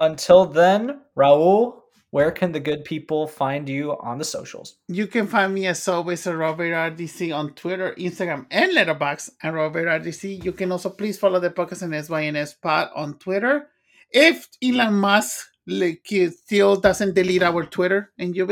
[0.00, 5.26] until then Raul where can the good people find you on the socials You can
[5.26, 10.42] find me as always at Robert RDC on Twitter, Instagram, and Letterboxd, and Robert RDC.
[10.42, 13.68] You can also please follow the podcast and SYNS Pod on Twitter.
[14.10, 18.46] If Elon Musk like, still doesn't delete our Twitter, and you?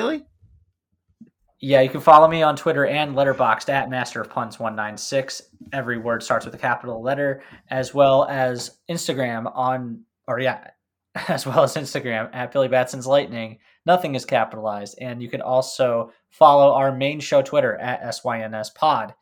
[1.65, 4.99] Yeah, you can follow me on Twitter and Letterboxd at Master of Puns one nine
[4.99, 5.41] six.
[5.73, 10.73] Every word starts with a capital letter, as well as Instagram on, or yeah,
[11.29, 13.61] as well as Instagram at Billy Batson's Lightning.
[13.87, 19.15] Nothing is capitalized, and you can also follow our main show Twitter at SYNS Pod,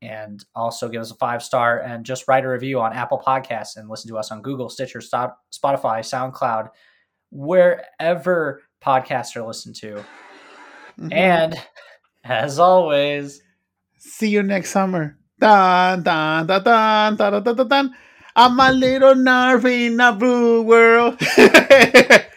[0.00, 3.76] and also give us a five star and just write a review on Apple Podcasts
[3.76, 5.34] and listen to us on Google, Stitcher, Spotify,
[5.98, 6.68] SoundCloud,
[7.32, 10.04] wherever podcasts are listened to.
[10.98, 11.12] Mm-hmm.
[11.12, 11.56] And
[12.24, 13.42] as always,
[13.98, 15.18] see you next summer.
[15.40, 17.94] Dun, dun, dun, dun, dun, dun, dun, dun.
[18.34, 21.20] I'm a little narf in a blue world.